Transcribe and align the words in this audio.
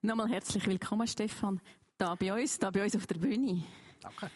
Nochmal 0.00 0.28
herzlich 0.28 0.64
willkommen, 0.64 1.08
Stefan, 1.08 1.60
da 1.96 2.14
bei 2.14 2.32
uns, 2.32 2.56
da 2.56 2.70
bei 2.70 2.84
uns 2.84 2.94
auf 2.94 3.08
der 3.08 3.16
Bühne. 3.16 3.64
Danke. 4.00 4.30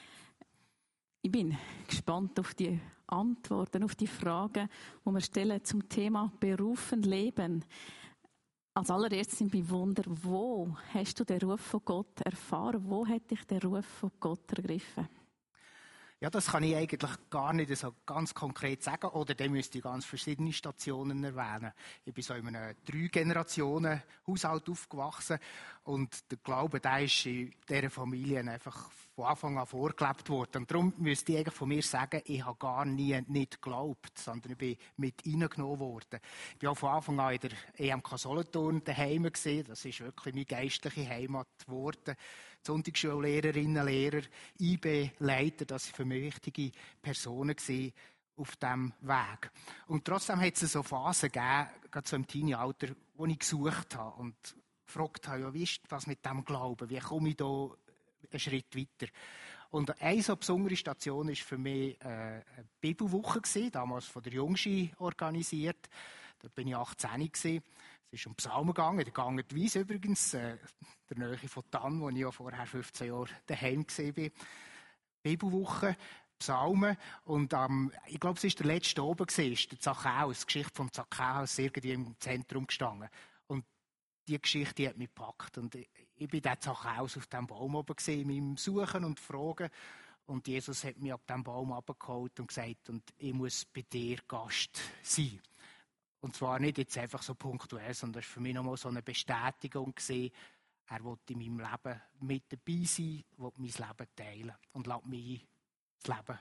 Ich 1.20 1.30
bin 1.30 1.56
gespannt 1.86 2.40
auf 2.40 2.52
die 2.54 2.80
Antworten, 3.06 3.84
auf 3.84 3.94
die 3.94 4.08
Fragen, 4.08 4.68
die 5.06 5.10
wir 5.10 5.20
stellen 5.20 5.64
zum 5.64 5.88
Thema 5.88 6.32
Berufen 6.40 7.02
leben. 7.02 7.64
Als 8.74 8.90
allererstes 8.90 9.38
sind 9.38 9.52
wir 9.52 9.70
Wunder, 9.70 10.02
wo 10.06 10.76
hast 10.94 11.20
du 11.20 11.24
den 11.24 11.40
Ruf 11.42 11.60
von 11.60 11.82
Gott 11.84 12.20
erfahren? 12.22 12.82
Wo 12.84 13.06
hat 13.06 13.30
dich 13.30 13.44
der 13.44 13.62
Ruf 13.62 13.86
von 13.86 14.10
Gott 14.18 14.52
ergriffen? 14.52 15.08
Ja, 16.22 16.30
das 16.30 16.46
kann 16.46 16.62
ich 16.62 16.76
eigentlich 16.76 17.00
gar 17.30 17.52
nicht 17.52 17.76
so 17.76 17.96
ganz 18.06 18.32
konkret 18.32 18.80
sagen. 18.80 19.08
Oder 19.08 19.34
dann 19.34 19.50
müsste 19.50 19.78
ich 19.78 19.82
ganz 19.82 20.04
verschiedene 20.04 20.52
Stationen 20.52 21.24
erwähnen. 21.24 21.72
Ich 22.04 22.14
bin 22.14 22.22
so 22.22 22.34
in 22.34 22.46
einem 22.46 22.76
Drei-Generationen-Haushalt 22.84 24.68
aufgewachsen. 24.70 25.40
Und 25.82 26.30
der 26.30 26.38
Glaube, 26.38 26.78
der 26.78 27.00
ist 27.00 27.26
in 27.26 27.52
dieser 27.68 27.90
Familie 27.90 28.38
einfach 28.38 28.88
von 29.22 29.30
Anfang 29.30 29.58
an 29.58 29.66
vorgelebt 29.66 30.28
worden. 30.28 30.62
Und 30.62 30.70
darum 30.70 30.92
müsste 30.98 31.32
ich 31.32 31.38
eigentlich 31.38 31.54
von 31.54 31.68
mir 31.68 31.82
sagen, 31.82 32.22
ich 32.24 32.44
habe 32.44 32.58
gar 32.58 32.84
nie 32.84 33.20
nicht 33.28 33.62
geglaubt, 33.62 34.18
sondern 34.18 34.52
ich 34.52 34.58
bin 34.58 34.76
mit 34.96 35.22
reingenommen 35.24 35.78
worden. 35.78 36.18
Ich 36.52 36.58
bin 36.58 36.68
auch 36.68 36.76
von 36.76 36.90
Anfang 36.90 37.20
an 37.20 37.34
in 37.34 37.40
der 37.40 37.50
EMK 37.78 38.18
Solothurn 38.18 38.82
daheim 38.82 39.30
gesehen. 39.32 39.64
Das 39.68 39.84
ist 39.84 40.00
wirklich 40.00 40.34
meine 40.34 40.46
geistliche 40.46 41.08
Heimat 41.08 41.46
geworden. 41.64 42.16
Sonntagsschullehrerinnen, 42.66 43.86
Lehrer, 43.86 44.22
IB-Leiter, 44.60 45.66
das 45.66 45.84
sind 45.84 45.96
für 45.96 46.04
mich 46.04 46.22
wichtige 46.22 46.72
Personen 47.00 47.54
gewesen 47.54 47.92
auf 48.36 48.56
diesem 48.56 48.92
Weg. 49.00 49.50
Und 49.86 50.04
trotzdem 50.04 50.40
hat 50.40 50.60
es 50.60 50.72
so 50.72 50.82
Phasen 50.82 51.30
gegeben, 51.30 51.68
gerade 51.90 52.08
so 52.08 52.16
im 52.16 52.26
Teenie-Alter, 52.26 52.88
wo 53.14 53.26
ich 53.26 53.38
gesucht 53.38 53.96
habe 53.96 54.20
und 54.20 54.34
gefragt 54.86 55.28
habe, 55.28 55.40
ja, 55.40 55.54
wie 55.54 55.62
ist 55.62 55.80
das 55.88 56.06
mit 56.06 56.24
dem 56.24 56.44
Glauben? 56.44 56.88
Wie 56.88 56.98
komme 56.98 57.30
ich 57.30 57.36
da 57.36 57.70
einen 58.32 58.40
Schritt 58.40 58.76
weiter? 58.76 59.10
Und 59.70 60.00
eine 60.02 60.22
so 60.22 60.36
besondere 60.36 60.76
Station 60.76 61.28
war 61.28 61.34
für 61.34 61.56
mich 61.56 61.98
äh, 62.00 62.04
eine 62.04 62.44
Bibelwoche 62.80 63.40
damals 63.70 64.04
von 64.04 64.22
der 64.22 64.32
Jungschi 64.32 64.92
organisiert. 64.98 65.88
Da 66.40 66.48
bin 66.48 66.68
ich 66.68 66.76
18 66.76 67.32
gewesen. 67.32 67.62
Es 68.10 68.20
ist 68.20 68.26
um 68.26 68.34
Psalmen 68.34 68.74
gegangen, 68.74 68.98
der 68.98 69.12
Gang 69.12 69.42
die 69.48 69.54
Wies 69.54 69.76
übrigens, 69.76 70.34
äh, 70.34 70.58
der 71.08 71.18
Nähe 71.18 71.48
von 71.48 71.62
Tann, 71.70 72.00
wo 72.00 72.10
ich 72.10 72.16
ja 72.16 72.30
vorher 72.30 72.66
15 72.66 73.06
Jahre 73.06 73.28
daheim 73.46 73.86
war. 73.86 74.30
Bibelwoche, 75.22 75.96
Psalmen. 76.38 76.96
Und 77.24 77.54
ähm, 77.54 77.92
ich 78.08 78.20
glaube, 78.20 78.36
es 78.36 78.44
ist 78.44 78.58
der 78.58 78.66
letzte 78.66 79.02
oben 79.02 79.26
gewesen, 79.26 79.68
der 79.70 79.80
Zachäus, 79.80 80.40
die 80.40 80.46
Geschichte 80.46 80.74
vom 80.74 80.92
Zachäus, 80.92 81.58
irgendwie 81.58 81.92
im 81.92 82.14
Zentrum 82.18 82.66
gestanden. 82.66 83.08
Die 84.28 84.40
Geschichte 84.40 84.88
hat 84.88 84.96
mich 84.96 85.08
gepackt. 85.08 85.58
Und 85.58 85.74
ich, 85.74 86.28
bin 86.28 86.40
der 86.40 86.60
Zachäus 86.60 87.16
auf 87.16 87.26
dem 87.26 87.46
Baum 87.46 87.74
oben 87.74 87.96
gewesen, 87.96 88.20
in 88.20 88.26
meinem 88.28 88.56
Suchen 88.56 89.04
und 89.04 89.18
Fragen. 89.18 89.68
Und 90.26 90.46
Jesus 90.46 90.84
hat 90.84 90.98
mich 90.98 91.12
ab 91.12 91.26
dem 91.26 91.42
Baum 91.42 91.72
abgeholt 91.72 92.38
und 92.38 92.46
gesagt, 92.46 92.88
und 92.90 93.02
ich 93.18 93.32
muss 93.32 93.64
bei 93.64 93.82
dir 93.82 94.18
Gast 94.28 94.80
sein. 95.02 95.40
Und 96.20 96.36
zwar 96.36 96.60
nicht 96.60 96.78
jetzt 96.78 96.96
einfach 96.98 97.22
so 97.22 97.34
punktuell, 97.34 97.92
sondern 97.94 98.20
das 98.20 98.28
war 98.28 98.34
für 98.34 98.40
mich 98.40 98.54
nochmal 98.54 98.76
so 98.76 98.88
eine 98.88 99.02
Bestätigung 99.02 99.92
gewesen, 99.94 100.30
er 100.86 101.04
will 101.04 101.16
in 101.28 101.38
meinem 101.38 101.60
Leben 101.60 102.00
mit 102.20 102.44
dabei 102.52 102.84
sein, 102.84 103.24
will 103.38 103.52
mein 103.56 103.66
Leben 103.66 104.08
teilen 104.14 104.54
und 104.72 104.86
lässt 104.86 105.06
mich 105.06 105.40
ein, 105.40 105.48
das 106.02 106.16
Leben 106.16 106.38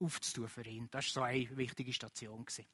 aufzutun 0.00 0.48
für 0.48 0.66
ihn. 0.66 0.88
Das 0.90 1.04
war 1.04 1.12
so 1.12 1.22
eine 1.22 1.56
wichtige 1.56 1.92
Station. 1.92 2.44
Gewesen. 2.44 2.66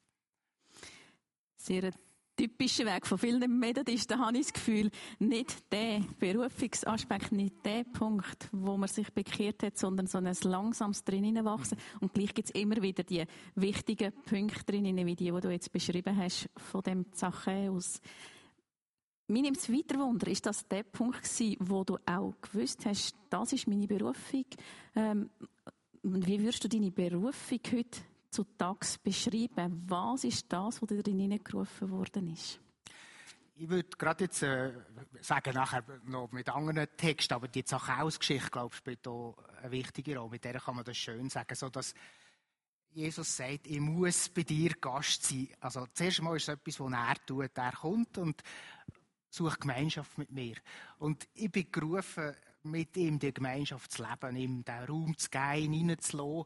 Sehr 1.57 1.91
typischer 2.37 2.85
Weg 2.85 3.05
von 3.07 3.17
vielen 3.17 3.59
Methodisten, 3.59 4.19
habe 4.19 4.37
ich 4.37 4.45
das 4.45 4.53
Gefühl, 4.53 4.91
nicht 5.19 5.71
der 5.71 6.01
Berufungsaspekt, 6.19 7.31
nicht 7.31 7.65
der 7.65 7.83
Punkt, 7.83 8.47
wo 8.51 8.77
man 8.77 8.87
sich 8.87 9.11
bekehrt 9.11 9.63
hat, 9.63 9.77
sondern 9.77 10.07
so 10.07 10.19
ein 10.19 10.31
langsames 10.43 11.03
drinnen. 11.03 11.45
Und 11.99 12.13
gleich 12.13 12.33
gibt 12.33 12.49
es 12.49 12.55
immer 12.55 12.81
wieder 12.81 13.03
die 13.03 13.25
wichtigen 13.55 14.13
Punkte 14.23 14.63
drinnen, 14.65 15.05
wie 15.05 15.15
die, 15.15 15.31
die 15.31 15.41
du 15.41 15.49
jetzt 15.49 15.71
beschrieben 15.71 16.15
hast, 16.15 16.49
von 16.55 16.81
dem 16.83 17.11
Zachäus. 17.11 17.99
Mir 19.27 19.41
nimmt 19.41 19.57
es 19.57 19.69
weiter 19.69 19.99
Wunder, 19.99 20.27
ist 20.27 20.45
das 20.45 20.67
der 20.67 20.83
Punkt 20.83 21.23
gewesen, 21.23 21.57
wo 21.59 21.83
du 21.83 21.97
auch 22.05 22.33
gewusst 22.41 22.85
hast, 22.85 23.13
das 23.29 23.51
ist 23.51 23.67
meine 23.67 23.87
Berufung? 23.87 24.45
Ähm, 24.95 25.29
wie 26.03 26.39
würdest 26.39 26.63
du 26.63 26.69
deine 26.69 26.91
Berufung 26.91 27.59
heute 27.73 27.99
zu 28.37 28.43
Tags 28.55 28.99
beschreiben? 28.99 29.83
Was 29.87 30.23
ist 30.23 30.45
das, 30.53 30.79
was 30.79 30.87
dir 30.89 31.01
hineingerufen 31.03 31.89
worden 31.89 32.31
ist? 32.33 32.59
Ich 33.55 33.67
würde 33.67 33.89
gerade 33.97 34.25
jetzt 34.25 34.43
äh, 34.43 34.71
sagen, 35.21 35.55
nachher 35.55 35.83
noch 36.05 36.31
mit 36.31 36.47
anderen 36.47 36.87
Texten, 36.95 37.33
aber 37.33 37.47
die 37.47 37.63
Zachäus-Geschichte, 37.63 38.51
glaube 38.51 38.69
ich, 38.73 38.77
spielt 38.77 38.99
hier 39.03 39.33
eine 39.59 39.71
wichtige 39.71 40.17
Rolle. 40.19 40.29
Mit 40.29 40.45
der 40.45 40.59
kann 40.59 40.75
man 40.75 40.85
das 40.85 40.97
schön 40.97 41.29
sagen, 41.31 41.55
so 41.55 41.69
dass 41.69 41.95
Jesus 42.91 43.35
sagt, 43.35 43.65
ich 43.65 43.79
muss 43.79 44.29
bei 44.29 44.43
dir 44.43 44.75
Gast 44.79 45.23
sein. 45.23 45.49
Also, 45.59 45.87
zuerst 45.93 46.19
einmal 46.19 46.37
ist 46.37 46.43
es 46.43 46.49
etwas, 46.49 46.79
was 46.79 46.91
er 46.93 47.25
tut. 47.25 47.57
Er 47.57 47.71
kommt 47.71 48.19
und 48.19 48.43
sucht 49.31 49.61
Gemeinschaft 49.61 50.15
mit 50.19 50.31
mir. 50.31 50.57
Und 50.99 51.27
ich 51.33 51.51
bin 51.51 51.71
gerufen, 51.71 52.35
mit 52.67 52.95
ihm 52.97 53.19
die 53.19 53.33
Gemeinschaft 53.33 53.91
zu 53.91 54.03
leben, 54.03 54.35
ihm 54.35 54.63
den 54.63 54.83
Raum 54.85 55.17
zu 55.17 55.29
geben, 55.29 55.73
ihn 55.73 55.89
reinzulassen. 55.89 56.45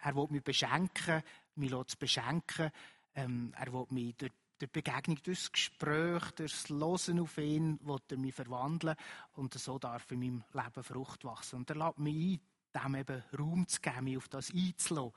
Er 0.00 0.14
will 0.16 0.28
mich 0.30 0.44
beschenken, 0.44 1.22
mich 1.56 1.70
zu 1.70 1.96
beschenken. 1.98 2.70
Ähm, 3.14 3.52
er 3.56 3.72
will 3.72 3.86
mich 3.90 4.16
durch 4.16 4.32
die 4.60 4.66
Begegnung, 4.66 5.22
durch 5.22 5.38
das 5.38 5.52
Gespräch, 5.52 6.30
durch 6.32 6.52
das 6.52 6.68
Losen 6.68 7.20
auf 7.20 7.38
ihn, 7.38 7.78
will 7.82 7.98
er 8.10 8.18
mich 8.18 8.34
verwandeln. 8.34 8.96
Und 9.34 9.54
so 9.54 9.78
darf 9.78 10.10
in 10.10 10.20
meinem 10.20 10.44
Leben 10.52 10.82
Frucht 10.82 11.24
wachsen. 11.24 11.56
Und 11.56 11.70
er 11.70 11.76
lädt 11.76 11.98
mich 11.98 12.40
ein, 12.74 12.82
dem 12.82 12.94
eben 12.94 13.22
Raum 13.38 13.68
zu 13.68 13.80
geben, 13.80 14.04
mich 14.04 14.16
auf 14.16 14.28
das 14.28 14.52
einzulassen, 14.52 15.12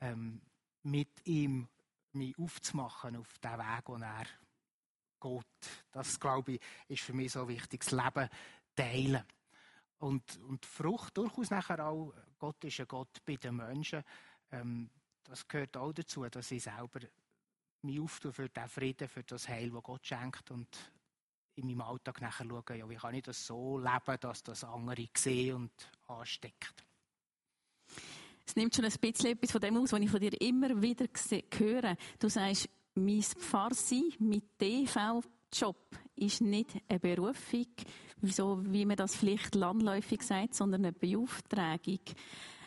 ähm, 0.00 0.40
mit 0.82 1.26
ihm 1.26 1.68
mich 2.12 2.36
aufzumachen 2.38 3.16
auf 3.16 3.38
den 3.38 3.58
Weg, 3.58 3.84
den 3.86 4.02
er 4.02 4.26
geht. 5.20 5.84
Das, 5.92 6.20
glaube 6.20 6.52
ich, 6.52 6.60
ist 6.88 7.02
für 7.02 7.12
mich 7.12 7.32
so 7.32 7.48
wichtig, 7.48 7.84
das 7.84 7.92
Leben 7.92 8.28
teilen. 8.74 9.24
Und, 10.02 10.40
und 10.48 10.66
Frucht 10.66 11.16
durchaus 11.16 11.50
nachher 11.50 11.86
auch, 11.86 12.12
Gott 12.36 12.64
ist 12.64 12.80
ein 12.80 12.88
Gott 12.88 13.24
bei 13.24 13.36
den 13.36 13.54
Menschen. 13.54 14.02
Ähm, 14.50 14.90
das 15.22 15.46
gehört 15.46 15.76
auch 15.76 15.92
dazu, 15.92 16.24
dass 16.24 16.50
ich 16.50 16.64
selber 16.64 16.98
mich 17.82 18.00
auftue 18.00 18.32
für 18.32 18.48
den 18.48 18.68
Frieden, 18.68 19.08
für 19.08 19.22
das 19.22 19.48
Heil, 19.48 19.70
das 19.70 19.82
Gott 19.84 20.04
schenkt 20.04 20.50
und 20.50 20.66
in 21.54 21.68
meinem 21.68 21.82
Alltag 21.82 22.20
nachher 22.20 22.44
schauen, 22.44 22.78
ja, 22.78 22.90
wie 22.90 22.96
kann 22.96 23.14
ich 23.14 23.22
das 23.22 23.46
so 23.46 23.78
leben, 23.78 24.18
dass 24.18 24.42
das 24.42 24.64
andere 24.64 25.06
sehen 25.16 25.54
und 25.54 25.90
ansteckt. 26.08 26.84
Es 28.44 28.56
nimmt 28.56 28.74
schon 28.74 28.84
ein 28.84 28.92
bisschen 29.00 29.30
etwas 29.30 29.52
von 29.52 29.60
dem 29.60 29.76
aus, 29.76 29.92
was 29.92 30.00
ich 30.00 30.10
von 30.10 30.18
dir 30.18 30.40
immer 30.40 30.82
wieder 30.82 31.06
höre. 31.56 31.96
Du 32.18 32.28
sagst, 32.28 32.68
mein 32.96 33.22
Pfarrsein 33.22 34.12
mit 34.18 34.60
TV-Job 35.52 35.76
ist 36.16 36.40
nicht 36.40 36.68
eine 36.88 36.98
Berufung, 36.98 37.66
so 38.22 38.62
wie 38.64 38.86
man 38.86 38.96
das 38.96 39.14
vielleicht 39.14 39.54
landläufig 39.54 40.22
sagt, 40.22 40.54
sondern 40.54 40.84
eine 40.84 40.92
Beauftragung. 40.92 42.00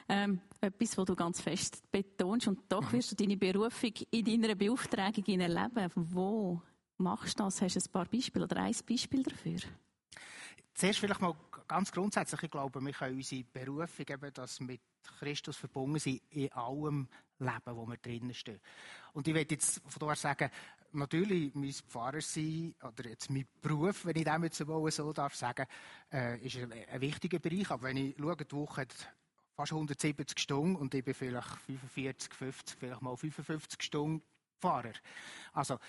Ähm, 0.08 0.40
etwas, 0.62 0.98
was 0.98 1.06
du 1.06 1.16
ganz 1.16 1.42
fest 1.42 1.92
betonst. 1.92 2.48
Und 2.48 2.60
doch 2.70 2.94
wirst 2.94 3.12
du 3.12 3.16
deine 3.16 3.38
Berufung 3.38 3.94
in 4.12 4.26
deiner 4.26 4.56
Beauftragung 4.56 5.26
erleben. 5.26 5.92
Wo 5.96 6.62
machst 6.98 7.40
du 7.40 7.44
das? 7.44 7.62
Hast 7.62 7.76
du 7.76 7.80
ein 7.80 7.92
paar 7.92 8.06
Beispiele 8.06 8.46
oder 8.46 8.58
ein 8.58 8.76
Beispiel 8.88 9.24
dafür? 9.24 9.60
Zuerst 10.76 11.00
vielleicht 11.00 11.22
mal 11.22 11.36
ganz 11.68 11.92
grundsätzlich. 11.92 12.44
Ich 12.44 12.52
glaube, 12.52 12.82
wir 12.82 12.94
können 12.94 13.16
unsere 13.16 13.44
Berufung 13.46 14.06
eben, 14.08 14.34
das 14.34 14.60
mit 14.60 14.82
Christus 15.20 15.58
verbunden 15.58 16.00
sein, 16.00 16.20
in 16.30 16.52
allem 16.52 17.08
Leben, 17.40 17.76
wo 17.76 17.88
wir 17.88 17.98
drinnen 17.98 18.34
stehen. 18.34 18.60
Und 19.14 19.28
ich 19.28 19.34
will 19.34 19.48
jetzt 19.50 19.82
von 19.88 20.00
daher 20.00 20.16
sagen, 20.16 20.52
natürlich, 20.96 21.54
mein 21.54 21.72
Pfarrer 21.72 22.22
sein, 22.22 22.74
oder 22.82 23.10
jetzt 23.10 23.30
mein 23.30 23.48
Beruf, 23.62 24.06
wenn 24.06 24.16
ich 24.16 24.24
dem 24.24 24.44
jetzt 24.44 24.58
so 24.58 25.14
darf 25.14 25.36
sagen, 25.36 25.66
äh, 26.12 26.40
ist 26.40 26.58
ein, 26.58 26.72
ein, 26.72 27.02
wichtiger 27.02 27.40
Bereich. 27.40 27.70
Aber 27.72 27.84
wenn 27.84 27.98
ich 27.98 28.16
schaue, 28.18 28.36
die 28.36 28.52
Woche 28.56 28.82
hat 28.82 29.14
fast 29.56 29.72
170 29.72 30.40
Stunden 30.40 30.76
und 30.76 30.94
ich 30.94 31.04
bin 31.04 31.14
vielleicht 31.14 31.48
45, 31.48 32.34
50, 32.34 32.78
vielleicht 32.80 33.02
mal 33.02 33.16
55 33.16 33.82
Stunden 33.82 34.22
Pfarrer. 34.60 34.94
Also, 35.54 35.80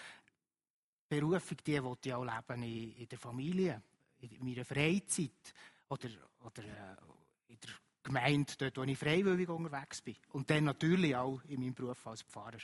Berufung, 1.08 1.58
die 1.64 1.82
will 1.82 1.96
ich 2.04 2.14
auch 2.14 2.24
leben 2.24 2.62
in, 2.62 2.92
in 2.96 3.08
der 3.08 3.18
Familie, 3.18 3.82
in 4.20 4.44
meiner 4.44 4.64
Freizeit 4.64 5.54
oder, 5.88 6.08
oder 6.40 6.64
äh, 6.64 7.52
in 7.52 7.60
der 7.60 7.70
Gemeinde, 8.02 8.52
dort, 8.58 8.76
wo 8.76 8.82
ich 8.82 8.98
freiwillig 8.98 9.48
unterwegs 9.48 10.02
bin. 10.02 10.16
Und 10.32 10.50
dann 10.50 10.64
natürlich 10.64 11.14
auch 11.14 11.42
in 11.44 11.60
meinem 11.60 11.74
Beruf 11.74 12.06
als 12.06 12.22
Pfarrer. 12.22 12.58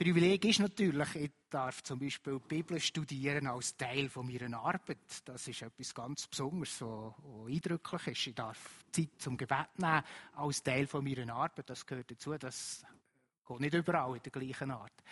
Privileg 0.00 0.46
ist 0.46 0.60
natürlich, 0.60 1.14
ich 1.14 1.30
darf 1.50 1.82
zum 1.82 1.98
Beispiel 1.98 2.40
die 2.40 2.48
Bibel 2.48 2.80
studieren 2.80 3.46
als 3.46 3.76
Teil 3.76 4.08
von 4.08 4.26
meiner 4.26 4.58
Arbeit. 4.58 4.96
Das 5.26 5.46
ist 5.46 5.60
etwas 5.60 5.94
ganz 5.94 6.26
Besonderes, 6.26 6.80
was, 6.80 7.12
eindrücklich 7.46 8.06
ist. 8.06 8.26
Ich 8.28 8.34
darf 8.34 8.82
Zeit 8.90 9.10
zum 9.18 9.36
Gebet 9.36 9.68
nehmen 9.76 10.02
als 10.36 10.62
Teil 10.62 10.86
von 10.86 11.04
meiner 11.04 11.34
Arbeit. 11.34 11.68
Das 11.68 11.84
gehört 11.84 12.10
dazu. 12.10 12.34
Das 12.38 12.82
geht 13.46 13.60
nicht 13.60 13.74
überall 13.74 14.16
in 14.16 14.22
der 14.22 14.32
gleichen 14.32 14.70
Art. 14.70 15.04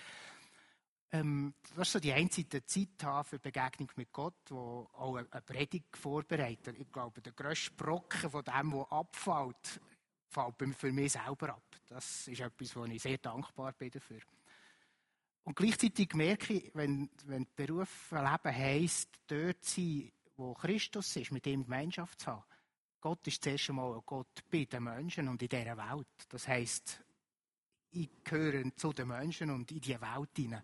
ähm, 1.13 1.53
das 1.77 1.89
ist 1.89 1.93
so 1.93 2.01
die 2.01 2.15
einzige 2.15 2.65
Zeit 2.65 3.03
haben 3.03 3.29
für 3.29 3.39
Begegnung 3.39 3.91
mit 3.97 4.11
Gott, 4.11 4.41
wo 4.49 4.89
auch 4.95 5.17
eine 5.17 5.43
Predigt 5.43 5.99
vorbereitet. 5.99 6.79
Ich 6.79 6.91
glaube, 6.91 7.21
der 7.21 7.35
grösste 7.35 7.73
Brocken 7.73 8.31
von 8.31 8.43
dem, 8.43 8.73
was 8.73 8.91
abfällt, 8.91 9.83
fällt 10.31 10.77
für 10.77 10.93
mich 10.93 11.13
selber 11.13 11.51
ab. 11.51 11.77
Das 11.89 12.27
ist 12.27 12.41
etwas, 12.41 12.75
wo 12.75 12.87
ich 12.87 13.03
sehr 13.03 13.19
dankbar 13.19 13.75
bin 13.75 13.91
dafür. 13.91 14.21
Und 15.49 15.57
gleichzeitig 15.57 16.13
merke 16.13 16.53
ich, 16.53 16.71
wenn, 16.75 17.09
wenn 17.25 17.47
Beruf 17.57 18.11
Leben 18.11 18.55
heisst, 18.55 19.09
dort 19.29 19.65
sein, 19.65 20.13
wo 20.37 20.53
Christus 20.53 21.17
ist, 21.17 21.33
mit 21.33 21.47
ihm 21.47 21.65
Gemeinschaft 21.65 22.21
zu 22.21 22.27
haben. 22.27 22.45
Gott 23.01 23.27
ist 23.27 23.43
zuerst 23.43 23.71
einmal 23.71 23.95
ein 23.95 24.03
Gott 24.05 24.45
bei 24.51 24.67
den 24.67 24.83
Menschen 24.83 25.27
und 25.27 25.41
in 25.41 25.49
dieser 25.49 25.79
Welt. 25.79 26.07
Das 26.29 26.47
heisst, 26.47 27.03
ich 27.93 28.11
gehöre 28.25 28.63
zu 28.77 28.93
den 28.93 29.09
Menschen 29.09 29.49
und 29.49 29.73
in 29.73 29.81
die 29.81 29.99
Welt 29.99 30.29
hinein. 30.37 30.63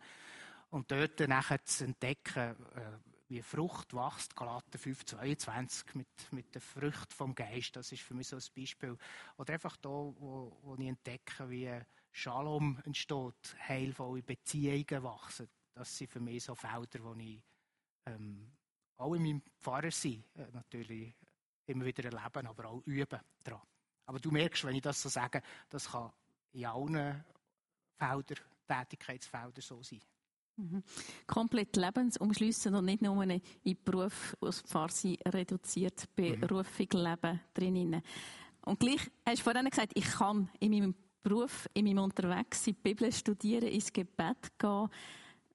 Und 0.69 0.91
dort 0.91 1.19
nachher 1.21 1.65
zu 1.65 1.85
entdecken, 1.85 2.55
äh, 2.75 2.99
wie 3.29 3.41
Frucht 3.41 3.95
wächst, 3.95 4.37
Galater 4.37 4.79
5,22 4.79 5.85
mit, 5.95 6.09
mit 6.31 6.55
der 6.55 6.61
Frucht 6.61 7.15
vom 7.15 7.35
Geist, 7.35 7.75
das 7.75 7.91
ist 7.91 8.03
für 8.03 8.13
mich 8.13 8.29
so 8.29 8.37
ein 8.37 8.43
Beispiel. 8.55 8.99
Oder 9.39 9.55
einfach 9.55 9.79
da, 9.79 9.89
wo, 9.89 10.59
wo 10.61 10.77
ich 10.79 10.87
entdecke, 10.89 11.49
wie 11.49 11.71
Shalom 12.16 12.78
entsteht, 12.84 13.56
heilvolle 13.66 14.22
Beziehungen 14.22 15.02
wachsen. 15.02 15.49
Das 15.75 15.99
sind 15.99 16.12
für 16.12 16.20
mich 16.20 16.44
so 16.44 16.55
Felder, 16.55 17.02
wo 17.02 17.12
ich 17.14 17.43
ähm, 18.06 18.52
auch 18.99 19.14
in 19.14 19.22
meinem 19.22 19.43
Pfarrer 19.61 19.90
sein, 19.90 20.22
äh, 20.37 20.46
natürlich 20.52 21.12
immer 21.66 21.84
wieder 21.84 22.05
erleben, 22.05 22.46
aber 22.46 22.66
auch 22.66 22.82
üben 22.87 23.19
dran. 23.43 23.61
Aber 24.06 24.20
du 24.20 24.31
merkst, 24.31 24.62
wenn 24.64 24.76
ich 24.76 24.82
das 24.82 25.02
so 25.02 25.08
sage, 25.08 25.43
das 25.69 25.90
kann 25.90 26.12
in 26.52 26.66
allen 26.66 27.25
Feldern, 27.99 28.44
Tätigkeitsfeldern 28.69 29.61
so 29.61 29.82
sein. 29.82 30.00
Mhm. 30.55 30.84
Komplett 31.26 31.75
lebensumschließend 31.75 32.76
und 32.76 32.84
nicht 32.84 33.02
nur 33.02 33.25
in 33.25 33.43
Beruf 33.84 34.37
aus 34.38 34.61
Pfarrsein 34.61 35.16
reduziert, 35.26 36.08
Berufung 36.14 36.87
mhm. 36.93 36.99
leben 37.00 37.40
drinnen. 37.52 38.02
Und 38.61 38.78
gleich 38.78 39.11
hast 39.26 39.40
du 39.40 39.43
vorhin 39.43 39.69
gesagt, 39.69 39.93
ich 39.96 40.06
kann 40.06 40.49
in 40.61 40.70
meinem 40.70 40.94
Beruf, 41.25 41.69
in 41.75 41.87
meinem 41.87 42.05
Unterwegssein, 42.05 42.76
die 42.76 42.81
Bibel 42.81 43.11
studieren, 43.12 43.69
ins 43.69 43.93
Gebet 43.93 44.56
gehen. 44.59 44.88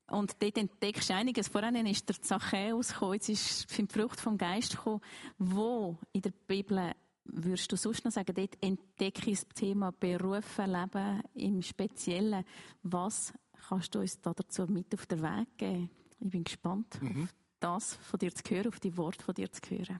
Und 0.07 0.35
dort 0.41 0.57
entdeckst 0.57 1.09
du 1.09 1.13
einiges. 1.13 1.47
Vorhin 1.47 1.85
ist 1.85 2.09
der 2.09 2.21
Zachäus 2.21 2.89
gekommen, 2.89 3.13
jetzt 3.13 3.29
ist 3.29 3.77
die 3.77 3.87
Frucht 3.87 4.19
vom 4.19 4.37
Geist 4.37 4.75
gekommen. 4.75 5.01
Wo 5.37 5.97
in 6.11 6.21
der 6.21 6.33
Bibel 6.47 6.91
würdest 7.23 7.71
du 7.71 7.77
sonst 7.77 8.03
noch 8.03 8.11
sagen, 8.11 8.33
dort 8.35 8.57
entdecke 8.61 9.31
ich 9.31 9.39
das 9.39 9.47
Thema 9.53 9.91
Berufen, 9.91 10.71
Leben 10.71 11.21
im 11.35 11.61
Speziellen. 11.61 12.43
Was 12.83 13.31
Kannst 13.67 13.93
du 13.93 13.99
uns 13.99 14.19
da 14.21 14.33
dazu 14.33 14.65
mit 14.65 14.93
auf 14.93 15.05
den 15.05 15.21
Weg 15.21 15.57
geben? 15.57 15.89
Ich 16.19 16.29
bin 16.29 16.43
gespannt, 16.43 17.01
mhm. 17.01 17.23
auf 17.23 17.35
das 17.59 17.95
von 17.95 18.19
dir 18.19 18.33
zu 18.33 18.43
hören, 18.49 18.67
auf 18.67 18.79
die 18.79 18.97
Worte 18.97 19.23
von 19.23 19.35
dir 19.35 19.51
zu 19.51 19.61
hören. 19.69 19.99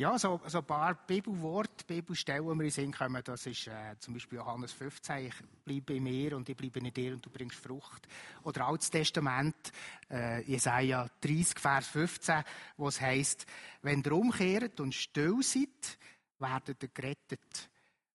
Ja, 0.00 0.18
so, 0.18 0.40
so 0.46 0.60
ein 0.60 0.64
paar 0.64 0.94
Bibelworte, 0.94 1.84
Bibelstellen, 1.84 2.58
die 2.58 2.64
in 2.64 2.70
Sinn 2.70 2.90
kommen, 2.90 3.22
das 3.22 3.44
ist 3.44 3.66
äh, 3.66 3.98
zum 3.98 4.14
Beispiel 4.14 4.38
Johannes 4.38 4.72
15, 4.72 5.26
ich 5.26 5.34
bleibe 5.62 5.92
in 5.92 6.04
mir 6.04 6.38
und 6.38 6.48
ich 6.48 6.56
bleibe 6.56 6.78
in 6.78 6.90
dir 6.90 7.12
und 7.12 7.26
du 7.26 7.28
bringst 7.28 7.58
Frucht. 7.58 8.08
Oder 8.44 8.66
Altes 8.66 8.88
Testament, 8.88 9.70
äh, 10.10 10.40
Jesaja 10.44 11.06
30, 11.20 11.58
Vers 11.58 11.88
15, 11.88 12.42
wo 12.78 12.88
es 12.88 12.98
heisst, 12.98 13.44
wenn 13.82 14.02
ihr 14.02 14.12
umkehrt 14.12 14.80
und 14.80 14.94
still 14.94 15.42
seid, 15.42 15.98
werdet 16.38 16.82
ihr 16.82 16.88
gerettet. 16.88 17.68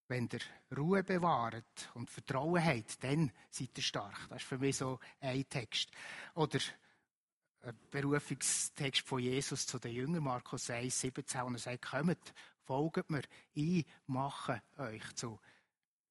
Wenn 0.08 0.28
ihr 0.32 0.76
Ruhe 0.76 1.04
bewahrt 1.04 1.92
und 1.94 2.10
Vertrauen 2.10 2.64
habt, 2.64 3.04
dann 3.04 3.30
seid 3.48 3.70
ihr 3.76 3.84
stark. 3.84 4.26
Das 4.28 4.42
ist 4.42 4.48
für 4.48 4.58
mich 4.58 4.76
so 4.76 4.98
ein 5.20 5.48
Text. 5.48 5.92
Oder 6.34 6.58
Berufungstext 7.90 9.06
von 9.06 9.20
Jesus 9.20 9.66
zu 9.66 9.78
den 9.78 9.92
Jüngern, 9.92 10.22
Markus 10.22 10.70
1, 10.70 11.00
17, 11.00 11.42
und 11.42 11.54
er 11.54 11.58
sagt, 11.58 11.90
kommt, 11.90 12.34
folgt 12.64 13.10
mir, 13.10 13.22
ich 13.54 13.86
mache 14.06 14.62
euch 14.78 15.14
zu 15.14 15.38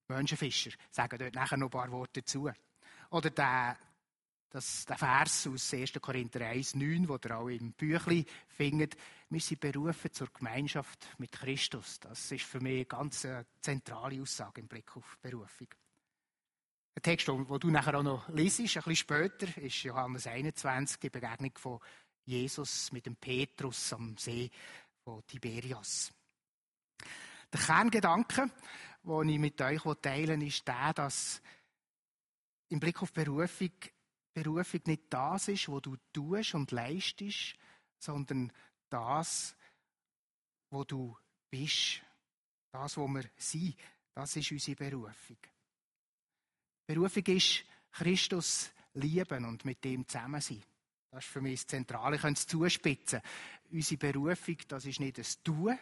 Menschenfischer. 0.07 0.72
Sagen 0.92 1.18
dort 1.18 1.36
nachher 1.36 1.57
noch 1.57 1.68
ein 1.68 1.72
paar 1.72 1.92
Worte 1.92 2.22
dazu. 2.22 2.50
Oder 3.10 3.30
der 3.30 3.78
das, 4.56 4.86
der 4.86 4.98
Vers 4.98 5.48
aus 5.48 5.74
1. 5.74 5.94
Korinther 6.02 6.46
1, 6.46 6.75
9, 6.75 7.10
wo 7.10 7.18
ihr 7.22 7.38
auch 7.38 7.50
im 7.50 7.74
Büchlein 7.74 8.25
findet, 8.48 8.96
wir 9.30 9.42
sind 9.42 9.60
berufen 9.60 10.13
zur 10.13 10.30
Gemeinschaft 10.31 11.07
mit 11.18 11.34
Christus. 11.34 12.00
Das 12.00 12.31
ist 12.31 12.46
für 12.46 12.62
mich 12.62 12.75
eine 12.75 12.86
ganz 12.86 13.25
äh, 13.25 13.44
zentrale 13.60 14.22
Aussage 14.22 14.62
im 14.62 14.68
Blick 14.68 14.96
auf 14.96 15.18
Berufung. 15.22 15.68
Ein 16.97 17.01
Text, 17.01 17.27
den 17.27 17.45
du 17.45 17.69
nachher 17.69 18.00
auch 18.00 18.03
noch 18.03 18.30
liest, 18.30 18.59
ein 18.59 18.65
bisschen 18.65 18.95
später, 18.95 19.62
ist 19.62 19.83
Johannes 19.83 20.27
21, 20.27 21.00
die 21.01 21.09
Begegnung 21.09 21.51
von 21.57 21.80
Jesus 22.24 22.89
mit 22.94 23.06
dem 23.06 23.18
Petrus 23.18 23.92
am 23.92 24.18
See 24.18 24.50
von 25.03 25.21
Tiberias. 25.27 26.13
Der 27.51 27.59
Kerngedanke, 27.59 28.50
den 29.03 29.30
ich 29.30 29.39
mit 29.39 29.62
euch 29.62 29.81
teilen 30.01 30.39
will, 30.39 30.47
ist 30.47 30.65
der, 30.65 30.94
dass 30.94 31.42
im 32.69 32.80
Blick 32.80 33.01
auf 33.01 33.12
Berufung 33.12 33.71
Berufung 34.33 34.81
nicht 34.86 35.03
das 35.09 35.47
ist, 35.47 35.69
was 35.69 35.81
du 35.81 35.95
tust 36.12 36.56
und 36.56 36.71
leistest, 36.71 37.56
sondern 37.97 38.51
das, 38.89 39.56
wo 40.69 40.83
du 40.83 41.18
bist. 41.50 42.01
Das, 42.71 42.97
wo 42.97 43.07
wir 43.07 43.24
sind, 43.38 43.75
das 44.13 44.36
ist 44.36 44.51
unsere 44.51 44.75
Berufung. 44.75 45.38
Berufung 46.85 47.25
ist 47.27 47.63
Christus 47.91 48.71
lieben 48.93 49.45
und 49.45 49.65
mit 49.65 49.83
dem 49.83 50.07
zusammen 50.07 50.41
sein. 50.41 50.63
Das 51.11 51.23
ist 51.23 51.31
für 51.31 51.41
mich 51.41 51.61
das 51.61 51.67
Zentrale. 51.67 52.15
Ich 52.15 52.21
könnte 52.21 52.39
es 52.39 52.47
zuspitzen. 52.47 53.21
Unsere 53.71 53.97
Berufung, 53.97 54.57
das 54.67 54.85
ist 54.85 54.99
nicht 54.99 55.17
ein 55.17 55.25
Tun, 55.43 55.77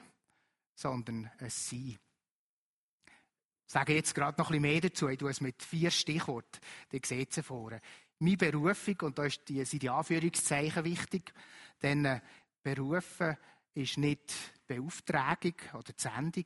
sondern 0.76 1.30
ein 1.40 1.50
Sein. 1.50 1.98
Ich 3.66 3.72
sage 3.74 3.96
jetzt 3.96 4.14
gerade 4.14 4.40
noch 4.40 4.52
ein 4.52 4.62
bisschen 4.62 4.74
mehr 4.74 4.82
dazu. 4.82 5.10
Ich 5.10 5.18
tue 5.18 5.32
es 5.32 5.42
mit 5.42 5.64
vier 5.64 5.90
Stichworten. 5.90 6.60
Die 6.92 7.02
seht 7.04 7.36
ihr 7.38 7.44
vorne 7.44 7.82
meine 8.24 8.38
Berufung, 8.38 8.96
und 9.02 9.20
da 9.20 9.30
sind 9.30 9.82
die 9.82 9.90
Anführungszeichen 9.90 10.86
wichtig, 10.86 11.34
denn 11.82 12.06
äh, 12.06 12.22
Berufen 12.62 13.38
ist 13.74 13.98
nicht 13.98 14.34
Beauftragung 14.66 15.56
oder 15.74 15.94
Sendung. 15.98 16.46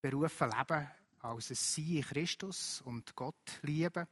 Berufen 0.00 0.50
leben 0.50 0.90
als 1.24 1.50
ein 1.50 1.56
Sein 1.56 1.96
in 1.96 2.02
Christus 2.02 2.82
und 2.84 3.16
Gott 3.16 3.60
lieben. 3.62 4.06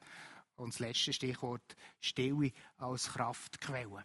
Und 0.57 0.75
das 0.75 0.81
letzte 0.81 1.13
Stichwort 1.13 1.77
Stille 2.01 2.53
als 2.79 3.13
Kraftquelle. 3.13 4.05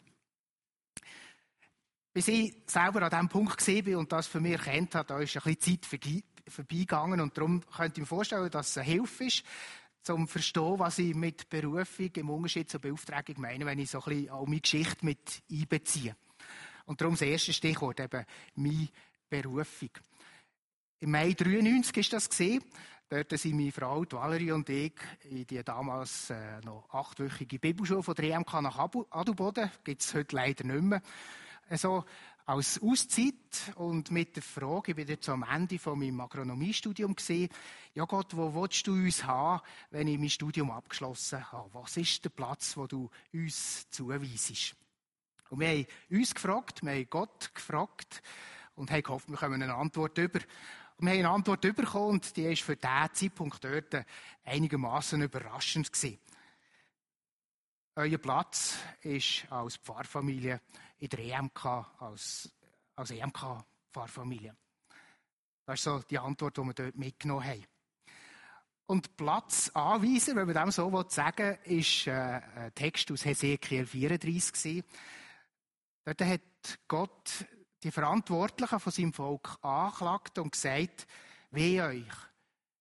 Bis 2.13 2.27
ich 2.27 2.55
selber 2.65 3.03
an 3.03 3.09
diesem 3.09 3.29
Punkt 3.29 3.63
bin 3.65 3.95
und 3.95 4.11
das 4.11 4.27
für 4.27 4.39
mich 4.39 4.53
erkannt 4.53 4.95
habe, 4.95 5.07
da 5.07 5.19
ist 5.19 5.37
ein 5.37 5.55
bisschen 5.55 5.81
Zeit 5.81 6.23
vorbeigegangen 6.47 7.21
und 7.21 7.37
darum 7.37 7.61
könnte 7.61 7.93
ich 7.95 8.01
mir 8.01 8.07
vorstellen, 8.07 8.49
dass 8.49 8.69
es 8.69 8.77
eine 8.77 8.87
Hilfe 8.87 9.25
ist, 9.25 9.43
zum 10.01 10.27
Verstehen, 10.27 10.79
was 10.79 10.99
ich 10.99 11.13
mit 11.13 11.49
Berufung 11.49 12.09
im 12.15 12.29
Unterschied 12.29 12.69
zur 12.69 12.79
Beauftragung 12.79 13.41
meine, 13.41 13.65
wenn 13.65 13.77
ich 13.77 13.91
so 13.91 13.99
ein 13.99 14.05
bisschen 14.05 14.29
auch 14.29 14.45
meine 14.45 14.61
Geschichte 14.61 15.05
mit 15.05 15.43
einbeziehe. 15.51 16.15
Und 16.85 17.01
darum 17.01 17.15
das 17.15 17.23
erste 17.23 17.51
Stichwort 17.51 17.99
eben 17.99 18.25
meine 18.55 18.87
Berufung. 19.29 19.89
Im 20.99 21.11
Mai 21.11 21.33
93 21.33 21.97
ist 21.97 22.13
das. 22.13 22.29
Dort 23.09 23.31
sind 23.39 23.55
meine 23.55 23.71
Frau, 23.71 24.03
die 24.03 24.17
Valerie 24.17 24.51
und 24.51 24.67
ich 24.67 24.91
in 25.29 25.47
die 25.47 25.63
damals 25.63 26.29
äh, 26.29 26.59
noch 26.65 26.89
achtwöchige 26.89 27.57
Bibelschule 27.57 28.03
von 28.03 28.13
der 28.15 28.35
EMK 28.35 28.61
nach 28.61 28.77
Adelboden. 28.77 29.71
Gibt 29.85 30.01
es 30.01 30.13
heute 30.13 30.35
leider 30.35 30.65
nicht 30.65 30.81
mehr. 30.81 31.01
Also, 31.69 32.03
als 32.45 32.81
Auszeit 32.81 33.75
und 33.75 34.11
mit 34.11 34.35
der 34.35 34.43
Frage, 34.43 34.91
ich 34.91 34.95
bin 34.97 35.17
am 35.27 35.43
Ende 35.43 35.79
von 35.79 35.97
meinem 35.97 36.19
Agronomiestudium 36.19 37.15
gesehen, 37.15 37.47
ja 37.93 38.03
Gott, 38.03 38.35
wo 38.35 38.53
willst 38.53 38.85
du 38.87 38.91
uns 38.91 39.23
haben, 39.23 39.61
wenn 39.89 40.09
ich 40.09 40.19
mein 40.19 40.29
Studium 40.29 40.69
abgeschlossen 40.69 41.49
habe? 41.49 41.69
Was 41.75 41.95
ist 41.95 42.25
der 42.25 42.29
Platz, 42.29 42.75
wo 42.75 42.87
du 42.87 43.09
uns 43.31 43.89
zuweisest? 43.89 44.75
Und 45.49 45.61
wir 45.61 45.69
haben 45.69 45.87
uns 46.09 46.35
gefragt, 46.35 46.83
wir 46.83 46.91
haben 46.91 47.09
Gott 47.09 47.55
gefragt 47.55 48.21
und 48.75 48.91
haben 48.91 49.03
gehofft, 49.03 49.29
wir 49.29 49.37
kommen 49.37 49.61
eine 49.61 49.75
Antwort 49.75 50.17
über. 50.17 50.39
Und 50.99 51.05
wir 51.05 51.13
haben 51.13 51.19
eine 51.19 51.29
Antwort 51.29 51.61
bekommen 51.61 52.09
und 52.09 52.35
die 52.35 52.45
ist 52.45 52.63
für 52.63 52.75
diesen 52.75 53.13
Zeitpunkt 53.13 53.63
dort 53.63 54.05
einigermaßen 54.43 55.21
überraschend 55.21 55.93
gewesen. 55.93 56.19
Euer 57.95 58.17
Platz 58.17 58.77
ist 59.01 59.45
als 59.51 59.77
Pfarrfamilie 59.77 60.59
in 60.97 61.09
der 61.09 61.19
EMK 61.19 61.65
als, 61.99 62.51
als 62.95 63.11
EMK-Pfarrfamilie. 63.11 64.55
Das 65.65 65.79
ist 65.79 65.83
so 65.83 65.99
die 65.99 66.17
Antwort, 66.17 66.57
die 66.57 66.61
wir 66.61 66.73
dort 66.73 66.95
mitgenommen 66.95 67.45
haben. 67.45 67.65
Und 68.87 69.17
Platz 69.17 69.69
anweisen, 69.73 70.35
wenn 70.35 70.47
man 70.47 70.55
dem 70.55 70.71
so 70.71 71.05
sagen 71.09 71.57
will, 71.65 71.79
ist 71.79 72.07
äh, 72.07 72.11
ein 72.11 72.73
Text 72.73 73.11
aus 73.11 73.25
Hesekiel 73.25 73.85
34 73.85 74.53
gewesen. 74.53 74.83
Dort 76.05 76.21
hat 76.21 76.41
Gott 76.87 77.45
die 77.83 77.91
Verantwortlichen 77.91 78.79
von 78.79 78.91
seinem 78.91 79.13
Volk 79.13 79.57
angeklagt 79.61 80.39
und 80.39 80.51
gesagt, 80.51 81.07
weh 81.51 81.81
euch, 81.81 82.13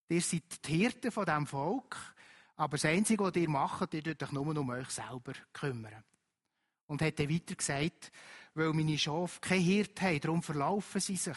ihr 0.09 0.21
seid 0.21 0.67
die 0.67 0.77
Hirten 0.79 1.11
von 1.11 1.25
diesem 1.25 1.47
Volk, 1.47 1.97
Aber 2.57 2.77
das 2.79 2.87
Einzige, 2.87 3.23
was 3.23 3.37
ihr 3.37 3.51
macht, 3.51 3.93
ihr 3.93 4.03
tut 4.03 4.23
euch 4.23 4.33
nur 4.33 4.57
um 4.57 4.71
euch 4.71 4.89
selber 4.89 5.35
kümmern. 5.53 6.03
Und 6.87 7.03
hat 7.03 7.19
dann 7.19 7.29
weiter 7.29 7.55
gesagt, 7.55 8.11
weil 8.55 8.73
meine 8.73 8.97
Schafe 8.97 9.41
kein 9.41 9.61
Hirt 9.61 10.01
haben, 10.01 10.21
darum 10.21 10.43
verlaufen 10.43 11.01
sie 11.01 11.17
sich. 11.17 11.37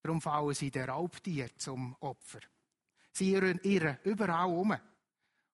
Darum 0.00 0.22
fallen 0.22 0.54
sie 0.54 0.70
den 0.70 0.88
Raubtier 0.88 1.50
zum 1.58 1.94
Opfer. 2.00 2.40
Sie 3.12 3.32
irren, 3.32 3.58
irren 3.62 3.98
überall 4.04 4.48
um. 4.48 4.74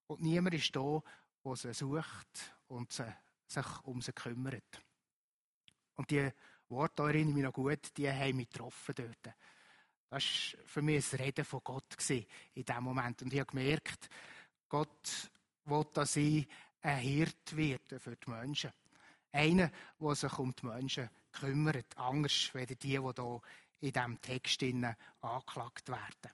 Und 0.07 0.21
niemand 0.21 0.55
ist 0.55 0.77
da, 0.77 1.03
der 1.45 1.57
sie 1.57 1.75
sucht 1.75 2.55
und 2.69 2.93
sie, 2.93 3.13
sich 3.47 3.67
um 3.83 4.01
sie 4.01 4.13
kümmert. 4.13 4.81
Und 5.97 6.11
die 6.11 6.31
Worte, 6.75 6.95
da 6.97 7.09
erinnere 7.09 7.29
ich 7.29 7.35
mich 7.35 7.45
noch 7.45 7.53
gut, 7.53 7.97
die 7.97 8.11
haben 8.11 8.37
mich 8.37 8.49
getroffen 8.49 8.95
dort. 8.97 9.35
Das 10.11 10.23
war 10.23 10.65
für 10.67 10.83
mich 10.83 11.13
ein 11.13 11.21
Reden 11.21 11.45
von 11.45 11.61
Gott 11.65 12.11
in 12.11 12.27
diesem 12.55 12.85
Moment. 12.85 13.23
Und 13.23 13.33
ich 13.33 13.41
habe 13.41 13.51
gemerkt, 13.51 14.09
Gott 14.69 15.31
will, 15.65 15.87
dass 15.93 16.17
ich 16.17 16.47
ein 16.83 16.99
Hirt 16.99 17.57
werde 17.57 17.99
für 17.99 18.17
die 18.17 18.31
Menschen. 18.31 18.73
Einer, 19.33 19.71
der 19.99 20.15
sich 20.15 20.39
um 20.39 20.55
die 20.55 20.67
Menschen 20.67 21.11
kümmert, 21.33 21.97
anders 21.97 22.51
als 22.55 22.67
die, 22.69 22.77
die 22.77 22.89
hier 22.89 23.41
in 23.81 23.93
diesem 23.93 24.21
Text 24.21 24.63
angeklagt 24.63 25.89
werden. 25.89 26.33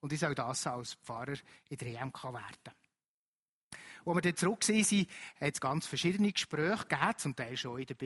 Und 0.00 0.12
ich 0.12 0.20
soll 0.20 0.34
das 0.34 0.66
als 0.66 0.94
Pfarrer 0.94 1.36
in 1.68 1.76
der 1.76 2.00
EMK 2.00 2.24
werden. 2.24 2.74
Als 4.04 4.14
wir 4.14 4.20
dann 4.20 4.36
zurück 4.36 4.64
sind, 4.64 5.08
hat 5.40 5.54
es 5.54 5.60
ganz 5.60 5.86
verschiedene 5.86 6.32
Gespräche 6.32 6.84
gegeben, 6.86 7.18
zum 7.18 7.36
Teil 7.36 7.56
schon 7.56 7.80
in 7.80 7.86
der 7.86 7.96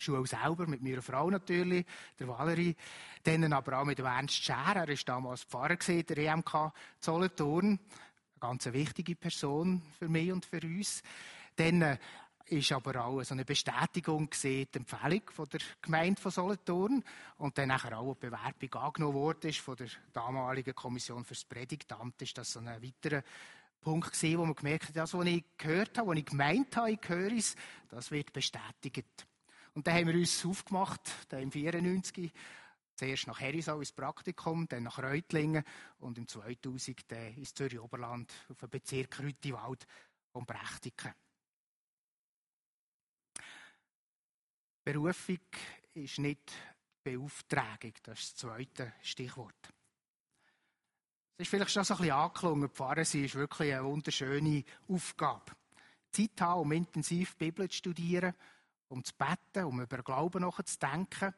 Bibelschule 0.00 0.26
selber, 0.26 0.66
mit 0.66 0.82
meiner 0.82 1.02
Frau 1.02 1.30
natürlich, 1.30 1.84
der 2.18 2.28
Valerie, 2.28 2.74
dann 3.22 3.52
aber 3.52 3.80
auch 3.80 3.84
mit 3.84 3.98
Ernst 3.98 4.42
Scher, 4.42 4.74
er 4.74 4.88
war 4.88 4.96
damals 5.04 5.44
Pfarrer 5.44 5.76
der 5.76 6.18
EMK 6.18 6.72
Zollenturn, 7.00 7.66
eine 7.66 7.78
ganz 8.40 8.64
wichtige 8.66 9.14
Person 9.14 9.82
für 9.98 10.08
mich 10.08 10.32
und 10.32 10.46
für 10.46 10.62
uns. 10.62 11.02
Dann 11.56 11.82
äh, 11.82 11.98
ist 12.46 12.72
aber 12.72 13.04
auch 13.04 13.22
so 13.22 13.34
eine 13.34 13.44
Bestätigung 13.44 14.30
gesehen, 14.30 14.68
die 14.72 14.78
Empfehlung 14.78 15.22
von 15.30 15.48
der 15.50 15.60
Gemeinde 15.82 16.20
von 16.20 16.30
Solothurn 16.30 17.04
und 17.36 17.58
dann 17.58 17.68
nachher 17.68 17.98
auch 17.98 18.06
eine 18.06 18.14
Bewerbung 18.14 18.82
angenommen 18.82 19.14
wurde 19.14 19.52
von 19.52 19.76
der 19.76 19.88
damaligen 20.14 20.74
Kommission 20.74 21.24
fürs 21.24 21.44
Predigtamt, 21.44 22.20
ist 22.22 22.38
das 22.38 22.52
so 22.52 22.60
ein 22.60 22.82
weiterer 22.82 23.22
Punkt 23.82 24.12
gesehen, 24.12 24.38
wo 24.38 24.46
man 24.46 24.54
gemerkt 24.54 24.88
hat, 24.88 24.96
das, 24.96 25.14
was 25.14 25.26
ich 25.26 25.44
gehört 25.58 25.96
habe, 25.98 26.08
was 26.08 26.18
ich 26.18 26.24
gemeint 26.26 26.76
habe, 26.76 26.92
ich 26.92 27.00
höre 27.06 27.32
es, 27.32 27.54
das 27.90 28.10
wird 28.10 28.32
bestätigt. 28.32 29.26
Und 29.74 29.86
dann 29.86 29.94
haben 29.94 30.08
wir 30.08 30.14
uns 30.14 30.44
aufgemacht, 30.44 31.00
dann 31.28 31.42
im 31.42 31.52
94, 31.52 32.32
zuerst 32.96 33.26
nach 33.26 33.40
Herisau 33.40 33.78
ins 33.78 33.92
Praktikum, 33.92 34.68
dann 34.68 34.82
nach 34.82 34.98
Reutlingen 34.98 35.64
und 35.98 36.18
im 36.18 36.26
2000 36.26 37.10
dann 37.10 37.34
ins 37.34 37.54
Zürich 37.54 37.80
Oberland 37.80 38.32
auf 38.48 38.58
den 38.58 38.70
Bezirk 38.70 39.20
Rütiwald 39.20 39.86
und 40.32 40.46
Brechtiken. 40.46 41.14
Berufung 44.82 45.38
ist 45.94 46.18
nicht 46.18 46.52
Beauftragung, 47.02 47.92
das 48.02 48.20
ist 48.20 48.32
das 48.32 48.40
zweite 48.40 48.92
Stichwort. 49.02 49.72
Es 51.36 51.44
ist 51.46 51.48
vielleicht 51.48 51.70
schon 51.70 51.84
so 51.84 51.94
ein 51.94 51.98
bisschen 51.98 52.14
angeklungen, 52.14 52.68
Pfarrer 52.68 53.04
sein 53.04 53.24
ist 53.24 53.34
wirklich 53.34 53.72
eine 53.72 53.84
wunderschöne 53.84 54.64
Aufgabe. 54.88 55.52
Zeit 56.10 56.40
haben, 56.40 56.60
um 56.60 56.72
intensiv 56.72 57.36
Bibel 57.36 57.68
zu 57.70 57.78
studieren, 57.78 58.34
um 58.90 59.04
zu 59.04 59.14
beten, 59.14 59.64
um 59.64 59.80
über 59.80 60.02
Glauben 60.02 60.42
nachzudenken, 60.42 61.32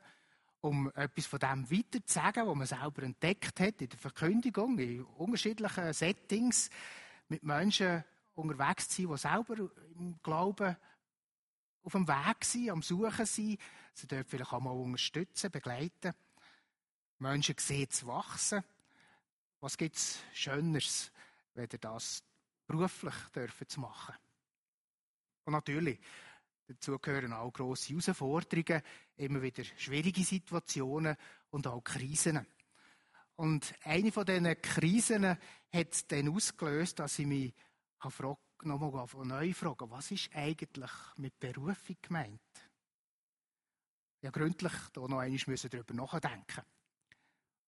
um 0.61 0.91
etwas 0.95 1.27
von 1.27 1.39
dem 1.39 1.71
weiterzusagen, 1.71 2.47
was 2.47 2.57
man 2.57 2.67
selber 2.67 3.03
entdeckt 3.03 3.61
hat 3.61 3.81
in 3.83 3.89
der 3.89 3.99
Verkündigung, 3.99 4.79
in 4.79 5.05
unterschiedlichen 5.05 5.93
Settings, 5.93 6.71
mit 7.29 7.43
Menschen 7.43 8.05
unterwegs 8.35 8.89
zu 8.89 9.03
sein, 9.03 9.13
die 9.13 9.19
selber 9.19 9.71
im 9.97 10.19
Glauben 10.23 10.77
auf 11.83 11.93
dem 11.93 12.09
Weg 12.09 12.45
sein, 12.45 12.71
am 12.71 12.83
Suchen 12.83 13.27
sein. 13.27 13.59
Sie 13.93 14.07
dürfen 14.07 14.29
vielleicht 14.29 14.53
auch 14.53 14.61
mal 14.61 14.71
unterstützen, 14.71 15.51
begleiten. 15.51 16.15
Menschen 17.19 17.57
sehen 17.59 17.91
zu 17.91 18.07
wachsen. 18.07 18.65
Was 19.61 19.77
gibt 19.77 19.97
es 19.97 20.21
Schöneres, 20.33 21.13
wenn 21.55 21.69
ihr 21.71 21.79
das 21.79 22.23
beruflich 22.67 23.15
dürfen 23.35 23.69
zu 23.69 23.81
machen? 23.81 24.15
Und 25.45 25.53
natürlich, 25.53 25.99
dazu 26.75 26.99
gehören 26.99 27.33
auch 27.33 27.53
grosse 27.53 27.91
Herausforderungen, 27.91 28.83
immer 29.17 29.43
wieder 29.43 29.65
schwierige 29.65 30.25
Situationen 30.25 31.17
und 31.51 31.67
auch 31.67 31.83
Krisen. 31.83 32.47
Und 33.37 33.75
eine 33.83 34.13
von 34.13 34.27
diesen 34.27 34.61
Krisen 34.61 35.37
hat 35.73 36.13
dann 36.13 36.29
ausgelöst, 36.29 36.99
dass 36.99 37.19
ich 37.19 37.27
mich 37.27 37.55
nochmal 38.63 39.07
neu 39.25 39.53
fragen, 39.53 39.91
was 39.91 40.11
ist 40.11 40.31
eigentlich 40.35 40.91
mit 41.17 41.39
Berufung 41.39 41.97
gemeint? 42.01 42.41
Ja, 44.21 44.31
gründlich 44.31 44.73
da 44.93 45.01
noch 45.01 45.19
einmal 45.19 45.41
müssen 45.47 45.71
darüber 45.71 45.95
nachdenken. 45.95 46.63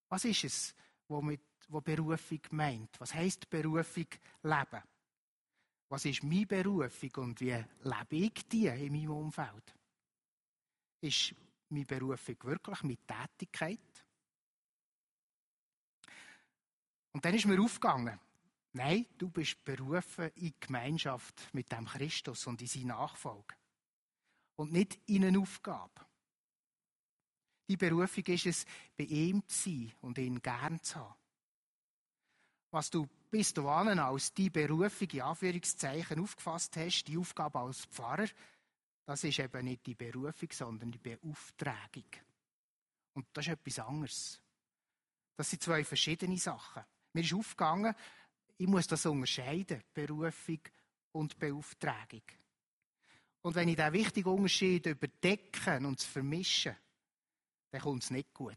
Was 0.09 0.25
ist 0.25 0.45
es, 0.45 0.75
was 1.09 1.23
mit 1.23 1.41
wo 1.69 1.81
Berufung 1.81 2.41
meint? 2.51 3.01
Was 3.01 3.15
heißt 3.15 3.51
Berufung 3.51 4.07
leben? 4.43 4.83
Was 5.89 6.05
ist 6.05 6.23
meine 6.23 6.47
Berufung 6.47 7.11
und 7.17 7.41
wie 7.41 7.65
lebe 7.83 8.17
ich 8.17 8.49
die 8.49 8.67
in 8.67 8.93
meinem 8.93 9.11
Umfeld? 9.11 9.75
Ist 11.01 11.35
meine 11.69 11.85
Berufung 11.85 12.37
wirklich 12.43 12.83
mit 12.83 13.01
Tätigkeit? 13.07 13.79
Und 17.13 17.25
dann 17.25 17.35
ist 17.35 17.47
mir 17.47 17.61
aufgegangen, 17.61 18.19
Nein, 18.77 19.07
du 19.17 19.31
bist 19.31 19.65
berufen 19.65 20.33
in 20.35 20.53
Gemeinschaft 20.59 21.49
mit 21.53 21.71
dem 21.71 21.87
Christus 21.87 22.45
und 22.49 22.61
in 22.61 22.67
seine 22.67 22.87
Nachfolge. 22.87 23.55
Und 24.57 24.73
nicht 24.73 24.99
in 25.07 25.25
eine 25.25 25.39
Aufgabe. 25.39 26.05
Die 27.69 27.77
Berufung 27.77 28.25
ist 28.25 28.47
es, 28.47 28.67
bei 28.97 29.05
ihm 29.05 29.47
zu 29.47 29.71
sein 29.71 29.93
und 30.01 30.19
ihn 30.19 30.43
gern 30.43 30.83
zu 30.83 30.97
haben. 30.97 31.15
Was 32.73 32.91
du 32.91 33.09
bis 33.35 33.53
dahin 33.53 33.99
als 33.99 34.33
die 34.33 34.49
Berufung 34.49 35.09
in 35.11 35.23
Anführungszeichen 35.23 36.21
aufgefasst 36.21 36.77
hast, 36.77 37.03
die 37.09 37.19
Aufgabe 37.19 37.59
als 37.59 37.85
Pfarrer, 37.87 38.29
das 39.05 39.25
ist 39.25 39.41
eben 39.41 39.65
nicht 39.65 39.85
die 39.85 39.97
Berufung, 39.97 40.49
sondern 40.53 40.93
die 40.93 40.99
Beauftragung. 40.99 42.05
Und 43.15 43.27
das 43.33 43.49
ist 43.49 43.55
etwas 43.55 43.81
anderes. 43.81 44.41
Das 45.35 45.51
sind 45.51 45.61
zwei 45.61 45.83
verschiedene 45.83 46.39
Sachen. 46.39 46.85
Mir 47.13 47.25
ist 47.25 47.35
aufgegangen, 47.35 47.93
ich 48.57 48.69
muss 48.69 48.87
das 48.87 49.05
unterscheiden, 49.05 49.83
Berufung 49.93 50.61
und 51.11 51.37
Beauftragung. 51.37 52.23
Und 53.43 53.57
wenn 53.57 53.69
ich 53.69 53.75
diesen 53.75 53.93
wichtigen 53.95 54.29
Unterschied 54.29 54.87
überdecken 54.87 55.87
und 55.87 56.01
vermischen, 56.01 56.77
dann 57.73 57.81
kommt 57.81 58.05
es 58.05 58.11
nicht 58.11 58.33
gut. 58.33 58.55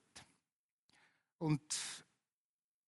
Und 1.40 2.06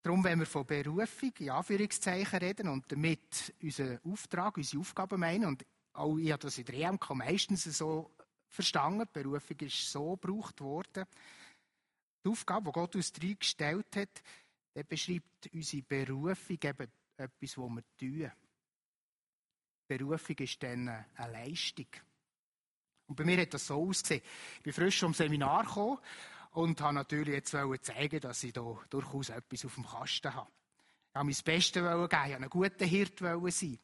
darum, 0.01 0.23
wenn 0.23 0.39
wir 0.39 0.45
von 0.45 0.65
Berufung, 0.65 1.31
in 1.39 1.49
Anführungszeichen, 1.49 2.39
reden 2.39 2.67
und 2.69 2.91
damit 2.91 3.53
unseren 3.61 3.99
Auftrag, 4.03 4.57
unsere 4.57 4.81
Aufgaben 4.81 5.19
meinen, 5.19 5.45
und 5.45 5.65
auch 5.93 6.17
ich 6.17 6.31
habe 6.31 6.41
das 6.41 6.57
in 6.57 6.65
der 6.65 6.75
EMK 6.75 7.09
meistens 7.15 7.63
so 7.63 8.11
verstanden, 8.47 9.07
die 9.07 9.23
Berufung 9.23 9.59
ist 9.59 9.91
so 9.91 10.15
gebraucht 10.15 10.61
worden, 10.61 11.05
die 12.23 12.29
Aufgabe, 12.29 12.69
die 12.69 12.73
Gott 12.73 12.95
uns 12.95 13.11
drei 13.11 13.33
gestellt 13.33 13.95
hat, 13.95 14.23
der 14.75 14.83
beschreibt 14.83 15.49
unsere 15.53 15.83
Berufung 15.83 16.57
eben 16.61 16.87
etwas, 17.17 17.57
was 17.57 17.69
wir 17.69 17.83
tun. 17.97 18.31
Berufung 19.87 20.35
ist 20.37 20.61
dann 20.61 20.87
eine 20.87 21.31
Leistung. 21.31 21.87
Und 23.07 23.15
bei 23.15 23.25
mir 23.25 23.41
hat 23.41 23.53
das 23.53 23.65
so 23.65 23.81
ausgesehen. 23.89 24.21
Ich 24.57 24.63
bin 24.63 24.73
frisch 24.73 24.99
vom 24.99 25.13
Seminar 25.13 25.65
gekommen 25.65 25.97
und 26.51 26.81
habe 26.81 26.95
natürlich 26.95 27.35
jetzt 27.35 27.51
zeigen, 27.51 28.19
dass 28.19 28.43
ich 28.43 28.53
da 28.53 28.77
durchaus 28.89 29.29
etwas 29.29 29.65
auf 29.65 29.75
dem 29.75 29.85
Kasten 29.85 30.33
habe. 30.33 30.49
Ich 31.09 31.15
habe 31.15 31.25
mein 31.25 31.35
Bestes 31.43 31.73
geben, 31.73 31.87
ich 31.87 31.99
wollte 31.99 32.17
ein 32.17 32.49
guter 32.49 32.85
Hirt 32.85 33.19
sein. 33.19 33.79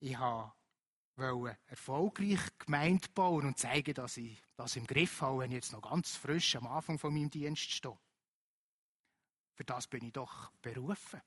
Ich 0.00 0.18
wollte 0.18 1.58
erfolgreich 1.66 2.40
Gemeinde 2.58 3.08
bauen 3.14 3.46
und 3.46 3.58
zeigen, 3.58 3.94
dass 3.94 4.16
ich 4.16 4.40
das 4.56 4.76
im 4.76 4.86
Griff 4.86 5.20
habe, 5.20 5.40
wenn 5.40 5.50
ich 5.50 5.56
jetzt 5.56 5.72
noch 5.72 5.82
ganz 5.82 6.16
frisch 6.16 6.56
am 6.56 6.66
Anfang 6.66 6.98
von 6.98 7.12
meinem 7.12 7.30
Dienst 7.30 7.70
stehe. 7.70 7.98
Für 9.54 9.64
das 9.64 9.86
bin 9.86 10.04
ich 10.04 10.12
doch 10.12 10.50
berufen. 10.62 11.20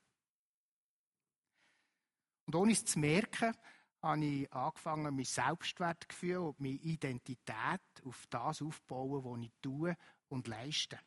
Und 2.46 2.54
ohne 2.56 2.72
es 2.72 2.84
zu 2.84 2.98
merken, 2.98 3.56
habe 4.02 4.24
ich 4.24 4.52
angefangen, 4.52 5.14
mein 5.14 5.24
Selbstwertgefühl 5.24 6.38
und 6.38 6.60
meine 6.60 6.74
Identität 6.74 7.80
auf 8.04 8.26
das 8.28 8.60
aufzubauen, 8.60 9.24
was 9.24 9.46
ich 9.46 9.52
tue 9.62 9.96
und 10.34 10.48
leiste. 10.48 10.98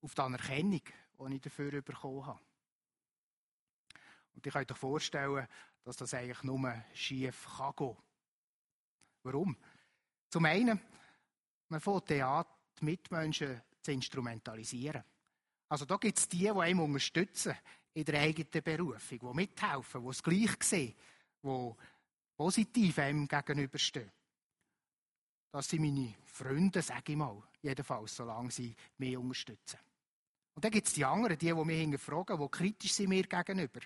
Auf 0.00 0.14
die 0.14 0.20
Anerkennung, 0.20 0.80
die 0.82 1.34
ich 1.34 1.40
dafür 1.40 1.82
bekommen 1.82 2.26
habe. 2.26 2.40
Und 4.34 4.46
ich 4.46 4.52
kann 4.52 4.66
euch 4.68 4.76
vorstellen, 4.76 5.46
dass 5.84 5.96
das 5.98 6.14
eigentlich 6.14 6.42
nur 6.42 6.82
schief 6.94 7.46
kann 7.56 7.76
gehen. 7.76 7.96
Warum? 9.22 9.56
Zum 10.30 10.44
einen, 10.46 10.80
man 11.68 11.80
fängt 11.80 12.10
an, 12.10 12.44
die 12.80 12.84
Mitmenschen 12.84 13.62
zu 13.80 13.92
instrumentalisieren. 13.92 15.04
Also 15.68 15.84
da 15.84 15.96
gibt 15.96 16.18
es 16.18 16.28
die, 16.28 16.38
die 16.38 16.50
einem 16.50 16.80
unterstützen 16.80 17.54
in 17.92 18.04
der 18.04 18.20
eigenen 18.20 18.62
Berufung, 18.62 19.18
die 19.18 19.36
mithelfen, 19.36 20.02
die 20.02 20.08
es 20.08 20.22
gleich 20.22 20.62
sehen, 20.62 20.94
die 21.42 21.72
positiv 22.36 22.98
einem 22.98 23.28
gegenüberstehen. 23.28 24.10
Das 25.52 25.68
sind 25.68 25.82
meine 25.82 26.14
Freunde, 26.26 26.82
sage 26.82 27.12
ich 27.12 27.18
mal. 27.18 27.42
Jedenfalls, 27.64 28.14
solange 28.14 28.50
sie 28.50 28.76
mich 28.98 29.16
unterstützen. 29.16 29.78
Und 30.54 30.62
dann 30.62 30.70
gibt 30.70 30.86
es 30.86 30.92
die 30.92 31.04
anderen, 31.04 31.38
die, 31.38 31.46
die 31.46 31.64
mich 31.64 31.80
hinterfragen, 31.80 32.38
die 32.38 32.48
kritisch 32.48 32.92
sind 32.92 33.08
mir 33.08 33.22
gegenüber. 33.22 33.80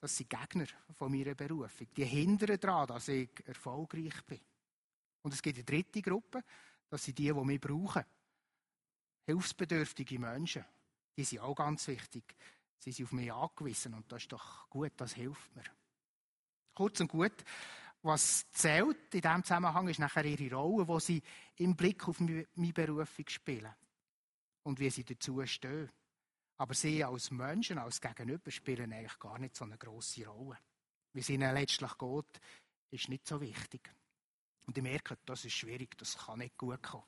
Das 0.00 0.16
sind 0.16 0.30
Gegner 0.30 0.66
von 0.92 1.10
meiner 1.10 1.34
Berufung. 1.34 1.88
Die 1.96 2.04
hindern 2.04 2.60
daran, 2.60 2.86
dass 2.86 3.08
ich 3.08 3.30
erfolgreich 3.46 4.24
bin. 4.26 4.40
Und 5.22 5.34
es 5.34 5.42
gibt 5.42 5.56
eine 5.56 5.64
dritte 5.64 6.02
Gruppe, 6.02 6.44
das 6.88 7.04
sind 7.04 7.18
die, 7.18 7.32
die 7.32 7.44
mich 7.44 7.60
brauchen. 7.60 8.04
Hilfsbedürftige 9.26 10.20
Menschen. 10.20 10.64
Die 11.16 11.24
sind 11.24 11.40
auch 11.40 11.56
ganz 11.56 11.88
wichtig. 11.88 12.36
Sie 12.78 12.92
sind 12.92 13.06
auf 13.06 13.12
mich 13.12 13.32
angewiesen 13.32 13.94
und 13.94 14.12
das 14.12 14.22
ist 14.22 14.32
doch 14.32 14.70
gut, 14.70 14.92
das 14.98 15.14
hilft 15.14 15.56
mir. 15.56 15.64
Kurz 16.74 17.00
und 17.00 17.08
gut, 17.08 17.44
was 18.04 18.50
zählt 18.50 19.14
in 19.14 19.22
diesem 19.22 19.44
Zusammenhang 19.44 19.88
ist 19.88 19.98
nachher 19.98 20.24
ihre 20.24 20.54
Rolle, 20.54 20.86
die 20.86 21.00
sie 21.00 21.22
im 21.56 21.74
Blick 21.74 22.06
auf 22.06 22.20
meine 22.20 22.72
Berufung 22.72 23.28
spielen. 23.28 23.74
Und 24.62 24.78
wie 24.78 24.90
sie 24.90 25.04
dazu 25.04 25.44
stehen. 25.46 25.90
Aber 26.56 26.74
sie 26.74 27.02
als 27.02 27.30
Menschen, 27.30 27.78
als 27.78 28.00
Gegenüber, 28.00 28.50
spielen 28.50 28.92
eigentlich 28.92 29.18
gar 29.18 29.38
nicht 29.38 29.56
so 29.56 29.64
eine 29.64 29.78
grosse 29.78 30.26
Rolle. 30.26 30.58
Wie 31.12 31.20
es 31.20 31.28
ihnen 31.30 31.52
letztlich 31.54 31.98
geht, 31.98 32.40
ist 32.90 33.08
nicht 33.08 33.26
so 33.26 33.40
wichtig. 33.40 33.92
Und 34.66 34.76
ich 34.76 34.82
merke, 34.82 35.18
das 35.24 35.44
ist 35.44 35.54
schwierig, 35.54 35.96
das 35.96 36.16
kann 36.16 36.38
nicht 36.38 36.56
gut 36.56 36.82
kommen. 36.82 37.04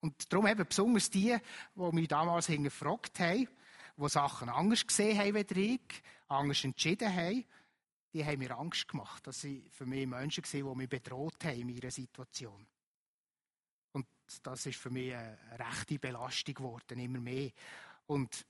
Und 0.00 0.32
darum 0.32 0.46
eben 0.46 0.66
besonders 0.66 1.10
die, 1.10 1.36
die 1.74 1.92
mich 1.92 2.08
damals 2.08 2.46
hingefragt 2.46 3.18
haben, 3.20 3.48
die 3.96 4.08
Sachen 4.08 4.48
anders 4.48 4.86
gesehen 4.86 5.18
haben 5.18 5.34
wie 5.34 5.74
ich, 5.74 6.02
anders 6.28 6.64
entschieden 6.64 7.14
haben, 7.14 7.44
die 8.16 8.24
haben 8.24 8.38
mir 8.38 8.56
Angst 8.56 8.88
gemacht, 8.88 9.26
dass 9.26 9.42
sie 9.42 9.68
für 9.70 9.84
mich 9.84 10.06
Menschen 10.06 10.42
waren, 10.42 10.72
die 10.72 10.78
mich 10.78 10.88
bedroht 10.88 11.44
haben 11.44 11.60
in 11.60 11.68
ihrer 11.68 11.90
Situation. 11.90 12.66
Und 13.92 14.06
das 14.42 14.64
ist 14.64 14.78
für 14.78 14.88
mich 14.88 15.14
eine 15.14 15.38
rechte 15.52 15.98
Belastung 15.98 16.54
geworden, 16.54 16.98
immer 16.98 17.20
mehr. 17.20 17.50
Und 18.06 18.46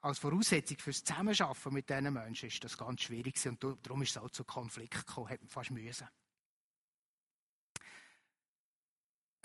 als 0.00 0.18
Voraussetzung 0.18 0.78
fürs 0.78 1.04
Zusammenarbeiten 1.04 1.72
mit 1.72 1.88
diesen 1.88 2.12
Menschen 2.12 2.48
ist 2.48 2.64
das 2.64 2.76
ganz 2.76 3.02
schwierig 3.02 3.46
und 3.46 3.62
darum 3.62 4.02
ist 4.02 4.10
es 4.10 4.18
auch 4.18 4.30
zu 4.30 4.42
Konflikt 4.42 5.06
gekommen, 5.06 5.28
hat 5.28 5.40
man 5.40 5.48
fast 5.48 5.70
müssen. 5.70 6.08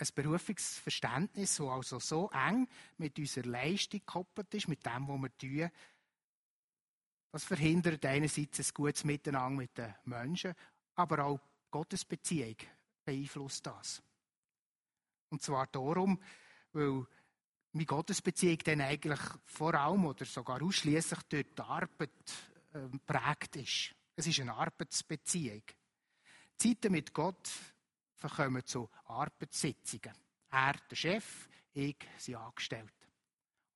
Ein 0.00 0.08
Berufungsverständnis, 0.14 1.56
das 1.56 1.66
also 1.68 2.00
so 2.00 2.30
eng 2.30 2.68
mit 2.96 3.16
unserer 3.16 3.46
Leistung 3.46 4.00
gekoppelt 4.00 4.52
ist, 4.54 4.66
mit 4.66 4.84
dem, 4.84 5.06
was 5.06 5.20
wir 5.20 5.38
tun, 5.38 5.70
das 7.30 7.44
verhindert 7.44 8.04
einerseits 8.04 8.58
ein 8.58 8.74
gutes 8.74 9.04
Miteinander 9.04 9.56
mit 9.56 9.76
den 9.76 9.94
Menschen, 10.04 10.54
aber 10.94 11.24
auch 11.24 11.40
Gottes 11.70 12.04
Beziehung 12.04 12.56
beeinflusst 13.04 13.66
das. 13.66 14.02
Und 15.30 15.42
zwar 15.42 15.66
darum, 15.66 16.18
weil 16.72 17.06
meine 17.72 17.86
Gottesbeziehung 17.86 18.58
dann 18.64 18.80
eigentlich 18.80 19.20
vor 19.44 19.74
allem 19.74 20.06
oder 20.06 20.24
sogar 20.24 20.62
ausschließlich 20.62 21.22
durch 21.24 21.46
die 21.54 21.62
Arbeit 21.62 22.10
äh, 22.72 22.88
prägt 23.06 23.56
ist. 23.56 23.94
Es 24.16 24.26
ist 24.26 24.40
eine 24.40 24.54
Arbeitsbeziehung. 24.54 25.62
Zeiten 26.56 26.92
mit 26.92 27.12
Gott 27.12 27.48
verkommen 28.14 28.64
zu 28.64 28.88
Arbeitssitzungen. 29.04 30.16
Er, 30.50 30.74
der 30.90 30.96
Chef, 30.96 31.48
ich, 31.74 31.98
sie 32.16 32.34
angestellt. 32.34 32.97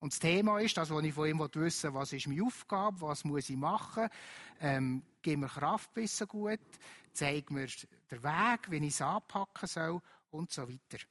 Und 0.03 0.11
das 0.11 0.19
Thema 0.19 0.59
ist, 0.59 0.75
das, 0.75 0.89
was 0.89 1.01
ich 1.01 1.13
von 1.13 1.29
ihm 1.29 1.39
wissen 1.39 1.93
will, 1.93 1.99
was 2.01 2.11
ist 2.11 2.27
meine 2.27 2.43
Aufgabe, 2.43 2.99
was 2.99 3.23
muss 3.23 3.49
ich 3.49 3.55
machen, 3.55 4.09
ähm, 4.59 5.01
gib 5.21 5.39
mir 5.39 5.47
Kraft 5.47 5.93
besser 5.93 6.27
gut, 6.27 6.59
zeig 7.13 7.49
mir 7.49 7.67
den 8.11 8.21
Weg, 8.21 8.69
wie 8.69 8.85
ich 8.85 8.95
es 8.95 9.01
anpacken 9.01 9.65
soll 9.65 10.01
und 10.29 10.51
so 10.51 10.67
weiter. 10.67 11.01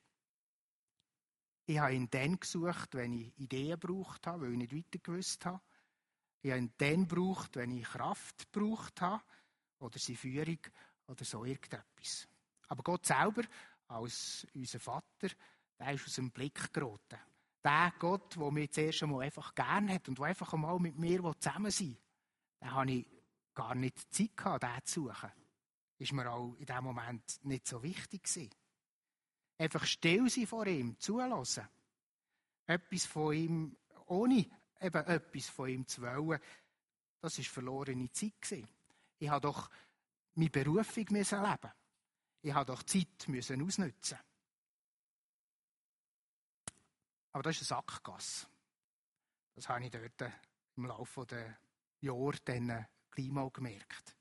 Ich 1.65 1.79
habe 1.79 1.95
ihn 1.95 2.11
dann 2.11 2.39
gesucht, 2.39 2.95
wenn 2.95 3.15
ich 3.15 3.33
Ideen 3.39 3.81
gebraucht 3.81 4.27
habe, 4.27 4.43
weil 4.43 4.53
ich 4.53 4.59
nicht 4.59 4.77
weiter 4.77 4.99
gewusst 5.03 5.47
habe. 5.47 5.63
Ich 6.43 6.51
habe 6.51 6.61
ihn 6.61 6.73
dann 6.77 7.09
gebraucht, 7.09 7.57
wenn 7.57 7.71
ich 7.71 7.85
Kraft 7.85 8.53
gebraucht 8.53 9.01
habe 9.01 9.23
oder 9.79 9.99
seine 9.99 10.19
Führung 10.19 10.59
oder 11.07 11.25
so 11.25 11.47
irgendetwas. 11.47 12.29
Aber 12.69 12.83
Gott 12.83 13.07
selber, 13.07 13.45
als 13.89 14.47
unser 14.53 14.81
Vater, 14.81 15.29
der 15.79 15.93
ist 15.95 16.07
aus 16.07 16.17
dem 16.17 16.31
Blick 16.31 16.71
geraten. 16.75 17.32
Der 17.65 17.93
Gott, 17.99 18.37
der 18.37 18.51
mich 18.51 18.73
zuerst 18.73 19.03
einmal 19.03 19.23
einfach 19.23 19.55
gern 19.55 19.89
hat 19.89 20.09
und 20.09 20.19
der 20.19 20.27
einfach 20.27 20.53
einmal 20.53 20.79
mit 20.79 20.99
mir 20.99 21.23
zusammen 21.39 21.71
sein 21.71 21.89
will, 21.89 21.99
den 22.61 22.71
habe 22.73 22.93
ich 22.93 23.07
gar 23.55 23.75
nicht 23.75 24.13
Zeit 24.13 24.37
gehabt, 24.37 24.63
den 24.65 24.85
zu 24.85 25.05
suchen. 25.05 25.31
Ist 25.99 26.13
mir 26.13 26.31
auch 26.31 26.55
in 26.57 26.67
diesem 26.67 26.85
Moment 26.85 27.45
nicht 27.45 27.67
so 27.67 27.83
wichtig 27.83 28.25
gewesen. 28.25 28.51
Einfach 29.59 29.85
still 29.85 30.29
sein 30.29 30.47
vor 30.47 30.67
ihm, 30.67 30.99
zulassen. 30.99 31.69
Etwas 32.67 33.07
von 33.07 33.33
ihm, 33.35 33.77
ohne 34.07 34.47
eben 34.81 35.07
etwas 35.07 35.49
von 35.49 35.69
ihm 35.69 35.87
zu 35.87 36.03
wollen, 36.03 36.41
das 37.21 37.39
war 37.39 37.45
verlorene 37.45 38.11
Zeit. 38.11 38.41
Gewesen. 38.41 38.69
Ich 39.19 39.29
habe 39.29 39.41
doch 39.41 39.71
meine 40.35 40.51
Berufung 40.51 41.07
leben 41.07 41.73
Ich 42.43 42.53
habe 42.53 42.67
doch 42.67 42.83
Zeit 42.83 43.29
müssen. 43.29 43.63
Aber 47.33 47.43
das 47.43 47.61
ist 47.61 47.73
eine 47.73 47.81
Sackgasse. 47.81 48.47
Das 49.55 49.69
habe 49.69 49.85
ich 49.85 49.91
dort 49.91 50.33
im 50.77 50.87
Laufe 50.87 51.27
der 51.27 51.59
Jahre 52.01 52.39
dann 52.45 52.87
gleich 53.11 53.31
mal 53.31 53.51
gemerkt. 53.51 54.17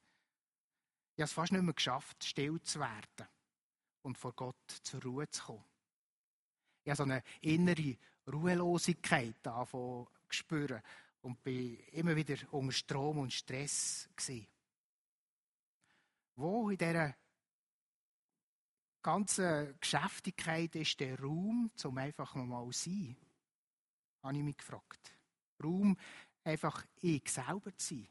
Ich 1.15 1.21
habe 1.21 1.26
es 1.26 1.34
fast 1.34 1.52
nicht 1.52 1.62
mehr 1.62 1.74
geschafft, 1.74 2.24
still 2.24 2.62
zu 2.62 2.80
werden 2.80 3.28
und 4.02 4.17
vor 4.17 4.34
Gott 4.34 4.71
zur 4.84 5.02
Ruhe 5.04 5.30
zu 5.30 5.43
kommen. 5.43 5.65
Ich 6.84 6.89
habe 6.89 6.97
so 6.97 7.04
eine 7.04 7.24
innere 7.41 7.97
Ruhelosigkeit 8.32 9.36
davon 9.43 10.08
spüren 10.30 10.82
und 11.21 11.41
bin 11.43 11.78
immer 11.91 12.15
wieder 12.15 12.36
unter 12.52 12.71
Strom 12.71 13.19
und 13.19 13.34
Stress 13.34 14.10
gewesen. 14.15 14.47
Wo 16.36 16.69
in 16.69 16.78
dieser 16.78 17.15
ganzen 19.02 19.80
Geschäftigkeit 19.80 20.76
ist 20.76 21.00
der 21.00 21.20
Raum, 21.20 21.72
zum 21.76 21.98
einfach 21.98 22.36
mal 22.36 22.72
sein? 22.72 23.16
Habe 24.24 24.38
ich 24.38 24.44
mich 24.44 24.58
gefragt. 24.58 25.18
Raum, 25.64 25.98
einfach 26.44 26.86
ich 27.02 27.30
selber 27.30 27.76
zu 27.78 27.96
sein. 27.96 28.08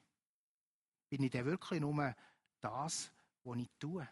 Bin 1.09 1.23
ich 1.23 1.31
denn 1.31 1.45
wirklich 1.45 1.81
nur 1.81 2.15
das, 2.61 3.13
was 3.45 3.59
ich 3.59 3.71
tue? 3.79 4.09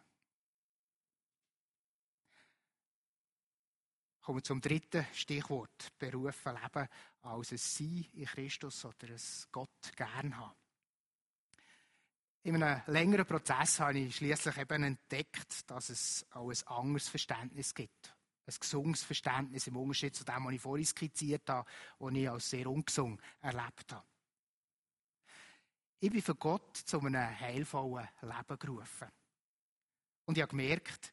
Kommen 4.21 4.39
wir 4.39 4.45
zum 4.45 4.61
dritten 4.61 5.07
Stichwort. 5.15 5.93
Berufen 5.99 6.55
leben 6.55 6.89
als 7.23 7.53
ein 7.53 7.59
Sein 7.59 8.07
in 8.13 8.27
Christus 8.27 8.85
oder 8.85 9.09
ein 9.09 9.21
Gott 9.51 9.93
gern 9.97 10.37
haben. 10.37 10.55
In 12.43 12.63
einem 12.63 12.83
längeren 12.87 13.27
Prozess 13.27 13.81
habe 13.81 13.99
ich 13.99 14.17
schließlich 14.17 14.57
eben 14.57 14.83
entdeckt, 14.83 15.69
dass 15.71 15.89
es 15.91 16.27
auch 16.31 16.51
ein 16.51 16.67
anderes 16.67 17.09
Verständnis 17.09 17.75
gibt. 17.75 18.15
Ein 18.47 18.55
gesundes 18.59 19.03
Verständnis 19.03 19.67
im 19.67 19.77
Unterschied 19.77 20.15
zu 20.15 20.25
dem, 20.25 20.45
was 20.45 20.55
ich 20.55 20.61
vorhin 20.61 20.87
skizziert 20.87 21.49
habe, 21.51 21.69
was 21.99 22.15
ich 22.15 22.31
als 22.31 22.49
sehr 22.49 22.67
ungesund 22.67 23.21
erlebt 23.41 23.93
habe. 23.93 24.07
Ich 26.01 26.11
bin 26.11 26.23
für 26.23 26.37
Gott 26.37 26.77
zu 26.77 27.01
einem 27.01 27.41
heilvollen 27.41 28.09
Leben 28.23 28.59
gerufen. 28.59 29.09
Und 30.25 30.39
ich 30.39 30.43
habe 30.43 30.51
gemerkt, 30.51 31.13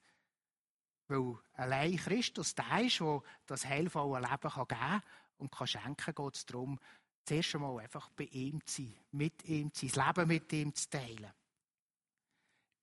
weil 1.07 1.37
allein 1.53 1.97
Christus 1.97 2.53
der 2.53 2.81
ist, 2.81 2.99
der 2.99 3.21
das 3.47 3.65
heilvolle 3.65 4.21
Leben 4.21 4.49
geben 4.49 4.67
kann 4.67 5.01
und 5.37 5.51
kann 5.51 5.67
schenken 5.67 6.13
geht 6.15 6.35
es 6.35 6.45
darum, 6.45 6.79
zuerst 7.25 7.55
einmal 7.55 7.79
einfach 7.79 8.09
bei 8.09 8.25
ihm 8.25 8.65
zu 8.65 8.83
sein, 8.83 8.95
mit 9.11 9.43
ihm 9.45 9.73
zu 9.73 9.87
sein, 9.87 9.95
das 9.95 10.07
Leben 10.07 10.27
mit 10.27 10.53
ihm 10.53 10.75
zu 10.75 10.89
teilen. 10.89 11.33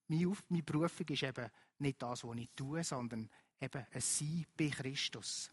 Meine, 0.09 0.62
Berufung 0.62 1.07
ist 1.09 1.22
eben 1.22 1.50
nicht 1.78 2.02
das, 2.02 2.24
was 2.24 2.37
ich 2.37 2.50
tue, 2.55 2.85
sondern 2.85 3.31
eben 3.61 3.87
ein 3.90 4.00
Sein 4.00 4.46
bei 4.57 4.68
Christus. 4.68 5.50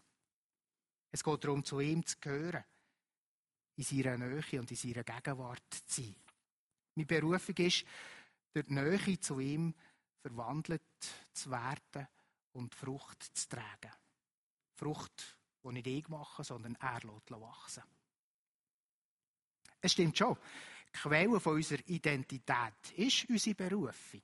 Es 1.10 1.24
geht 1.24 1.44
darum, 1.44 1.64
zu 1.64 1.80
ihm 1.80 2.04
zu 2.04 2.16
gehören, 2.20 2.64
in 3.76 3.84
seiner 3.84 4.18
Nähe 4.18 4.60
und 4.60 4.70
in 4.70 4.76
seiner 4.76 5.04
Gegenwart 5.04 5.62
zu 5.86 6.02
sein. 6.02 6.16
Meine 6.94 7.06
Berufung 7.06 7.56
ist, 7.56 7.84
durch 8.52 8.66
die 8.66 8.74
Nähe 8.74 9.20
zu 9.20 9.40
ihm 9.40 9.74
verwandelt 10.20 10.82
zu 11.32 11.50
werden 11.50 12.06
und 12.52 12.74
Frucht 12.74 13.22
zu 13.22 13.48
tragen. 13.48 13.92
Frucht, 14.76 15.38
die 15.64 15.72
nicht 15.72 15.86
ich 15.86 16.08
mache, 16.08 16.44
sondern 16.44 16.74
er 16.76 17.00
lässt 17.00 17.30
wachsen. 17.30 17.82
Es 19.80 19.92
stimmt 19.92 20.16
schon, 20.16 20.36
die 20.86 20.98
Quelle 20.98 21.40
von 21.40 21.54
unserer 21.54 21.86
Identität 21.86 22.92
ist 22.96 23.28
unsere 23.28 23.54
Berufung. 23.54 24.22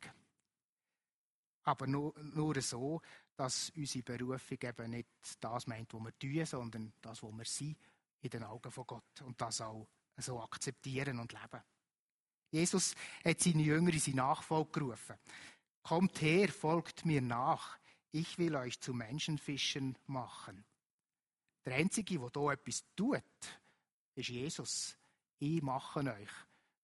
Aber 1.65 1.87
nur, 1.87 2.15
nur 2.21 2.61
so, 2.61 3.01
dass 3.35 3.71
unsere 3.71 4.03
Berufung 4.03 4.59
eben 4.63 4.91
nicht 4.91 5.09
das 5.41 5.67
meint, 5.67 5.93
was 5.93 6.03
wir 6.03 6.19
tun, 6.19 6.47
sondern 6.47 6.93
das, 7.01 7.23
was 7.23 7.33
wir 7.33 7.45
sind 7.45 7.77
in 8.21 8.31
den 8.31 8.45
Augen 8.45 8.71
von 8.71 8.87
Gott 8.87 9.23
und 9.23 9.41
das 9.41 9.61
auch 9.61 9.87
so 10.17 10.41
akzeptieren 10.41 11.19
und 11.19 11.33
leben. 11.33 11.63
Jesus 12.51 12.95
hat 13.25 13.41
seine 13.41 13.63
Jünger 13.63 13.93
in 13.93 13.99
seine 13.99 14.17
Nachfolge 14.17 14.81
gerufen. 14.81 15.17
Kommt 15.83 16.21
her, 16.21 16.49
folgt 16.49 17.05
mir 17.05 17.21
nach. 17.21 17.79
Ich 18.13 18.39
will 18.39 18.57
euch 18.57 18.81
zu 18.81 18.95
Menschenfischen 18.95 19.99
machen. 20.07 20.65
Der 21.65 21.75
Einzige, 21.75 22.19
der 22.19 22.31
hier 22.35 22.53
etwas 22.53 22.85
tut, 22.95 23.23
ist 24.15 24.29
Jesus. 24.29 24.97
Ich 25.39 25.63
mache 25.63 26.01
euch 26.01 26.31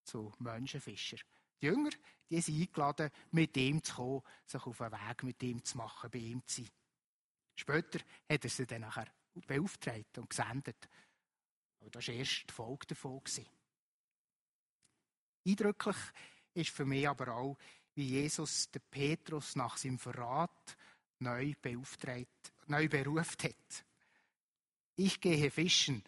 zu 0.03 0.31
Menschenfischer. 0.39 1.17
Die 1.61 1.67
Jünger, 1.67 1.91
die 2.29 2.41
sind 2.41 2.61
eingeladen, 2.61 3.09
mit 3.31 3.55
ihm 3.57 3.81
zu 3.83 3.95
kommen, 3.95 4.21
sich 4.45 4.65
auf 4.65 4.81
einen 4.81 4.91
Weg 4.91 5.23
mit 5.23 5.43
ihm 5.43 5.63
zu 5.63 5.77
machen, 5.77 6.09
bei 6.11 6.19
ihm 6.19 6.45
zu 6.45 6.61
sein. 6.61 6.71
Später 7.55 7.99
hat 8.29 8.43
er 8.43 8.49
sie 8.49 8.65
dann 8.65 8.81
nachher 8.81 9.07
beauftragt 9.47 10.17
und 10.17 10.29
gesendet. 10.29 10.89
Aber 11.79 11.89
das 11.89 12.07
war 12.07 12.15
erst 12.15 12.49
die 12.49 12.53
Folge 12.53 12.87
davon. 12.87 13.21
Eindrücklich 15.45 15.97
ist 16.53 16.69
für 16.69 16.85
mich 16.85 17.07
aber 17.07 17.35
auch, 17.35 17.57
wie 17.95 18.07
Jesus 18.07 18.71
den 18.71 18.81
Petrus 18.89 19.55
nach 19.55 19.77
seinem 19.77 19.99
Verrat 19.99 20.77
neu 21.19 21.53
beauftragt, 21.61 22.53
neu 22.67 22.87
beruft 22.87 23.43
hat. 23.43 23.85
Ich 24.95 25.19
gehe 25.19 25.51
fischen. 25.51 26.03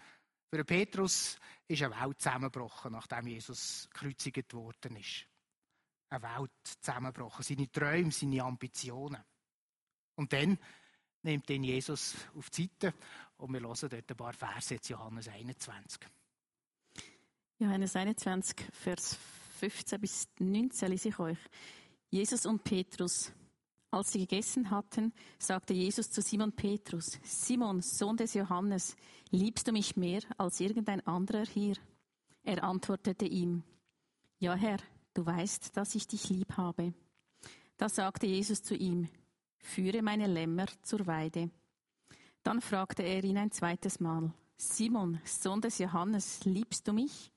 Für 0.56 0.64
Petrus 0.64 1.38
ist 1.68 1.82
eine 1.82 2.00
Welt 2.00 2.22
zusammengebrochen, 2.22 2.94
nachdem 2.94 3.28
Jesus 3.28 3.90
gekreuzigt 3.92 4.54
worden 4.54 4.96
ist. 4.96 5.26
Eine 6.08 6.22
Welt 6.22 6.52
zusammengebrochen. 6.64 7.44
Seine 7.44 7.70
Träume, 7.70 8.10
seine 8.10 8.42
Ambitionen. 8.42 9.22
Und 10.16 10.32
dann 10.32 10.58
nimmt 11.24 11.50
ihn 11.50 11.66
Jesus 11.66 12.16
auf 12.38 12.50
die 12.52 12.70
Seite 12.72 12.94
und 13.36 13.52
wir 13.52 13.60
hören 13.60 13.90
dort 13.90 14.10
ein 14.10 14.16
paar 14.16 14.32
Verse, 14.32 14.76
jetzt 14.76 14.88
Johannes 14.88 15.28
21. 15.28 16.00
Johannes 17.60 17.94
21, 17.94 18.56
Vers 18.72 19.18
15 19.60 20.00
bis 20.00 20.30
19 20.40 20.88
lese 20.88 21.10
ich 21.10 21.20
euch. 21.20 21.40
Jesus 22.12 22.46
und 22.46 22.64
Petrus. 22.64 23.34
Als 23.92 24.12
sie 24.12 24.20
gegessen 24.20 24.72
hatten, 24.72 25.14
sagte 25.38 25.74
Jesus 25.74 26.12
zu 26.12 26.22
Simon 26.22 26.52
Petrus, 26.52 27.18
Simon, 27.24 27.82
Sohn 27.82 28.18
des 28.18 28.34
Johannes, 28.34 28.96
liebst 29.36 29.68
du 29.68 29.72
mich 29.72 29.96
mehr 29.96 30.22
als 30.38 30.60
irgendein 30.60 31.06
anderer 31.06 31.46
hier? 31.46 31.76
Er 32.44 32.64
antwortete 32.64 33.26
ihm, 33.26 33.64
Ja, 34.40 34.56
Herr, 34.56 34.78
du 35.14 35.26
weißt, 35.26 35.76
dass 35.76 35.96
ich 35.96 36.08
dich 36.08 36.30
lieb 36.30 36.58
habe. 36.58 36.94
Da 37.78 37.90
sagte 37.90 38.28
Jesus 38.28 38.64
zu 38.64 38.76
ihm, 38.76 39.10
Führe 39.58 40.02
meine 40.02 40.28
Lämmer 40.28 40.68
zur 40.84 41.08
Weide. 41.08 41.50
Dann 42.44 42.62
fragte 42.62 43.02
er 43.02 43.24
ihn 43.24 43.38
ein 43.38 43.52
zweites 43.52 44.00
Mal, 44.00 44.32
Simon, 44.58 45.20
Sohn 45.26 45.60
des 45.60 45.80
Johannes, 45.80 46.46
liebst 46.46 46.88
du 46.88 46.94
mich? 46.94 47.32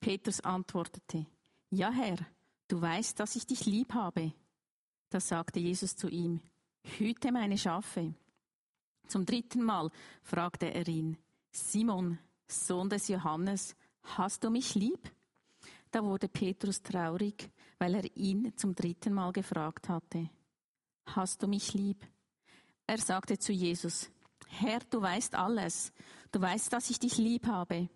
Petrus 0.00 0.40
antwortete, 0.40 1.26
Ja, 1.70 1.90
Herr, 1.92 2.18
du 2.68 2.80
weißt, 2.80 3.20
dass 3.20 3.36
ich 3.36 3.46
dich 3.46 3.64
lieb 3.64 3.94
habe. 3.94 4.32
Da 5.08 5.20
sagte 5.20 5.60
Jesus 5.60 5.94
zu 5.94 6.08
ihm, 6.08 6.40
Hüte 6.82 7.30
meine 7.30 7.56
Schafe. 7.56 8.14
Zum 9.06 9.24
dritten 9.24 9.62
Mal 9.62 9.90
fragte 10.22 10.72
er 10.72 10.88
ihn, 10.88 11.16
Simon, 11.52 12.18
Sohn 12.48 12.88
des 12.88 13.08
Johannes, 13.08 13.76
hast 14.02 14.42
du 14.42 14.50
mich 14.50 14.74
lieb? 14.74 15.12
Da 15.90 16.02
wurde 16.02 16.28
Petrus 16.28 16.82
traurig, 16.82 17.50
weil 17.78 17.94
er 17.94 18.16
ihn 18.16 18.56
zum 18.56 18.74
dritten 18.74 19.12
Mal 19.12 19.32
gefragt 19.32 19.88
hatte, 19.88 20.30
Hast 21.04 21.42
du 21.42 21.48
mich 21.48 21.74
lieb? 21.74 22.06
Er 22.86 22.98
sagte 22.98 23.38
zu 23.38 23.52
Jesus, 23.52 24.10
Herr, 24.48 24.80
du 24.90 25.02
weißt 25.02 25.34
alles, 25.34 25.92
du 26.30 26.40
weißt, 26.40 26.72
dass 26.72 26.90
ich 26.90 26.98
dich 26.98 27.18
lieb 27.18 27.46
habe. 27.46 27.88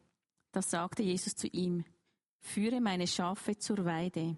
Da 0.53 0.61
sagte 0.61 1.03
Jesus 1.03 1.35
zu 1.35 1.47
ihm, 1.49 1.85
Führe 2.39 2.81
meine 2.81 3.07
Schafe 3.07 3.57
zur 3.57 3.85
Weide. 3.85 4.37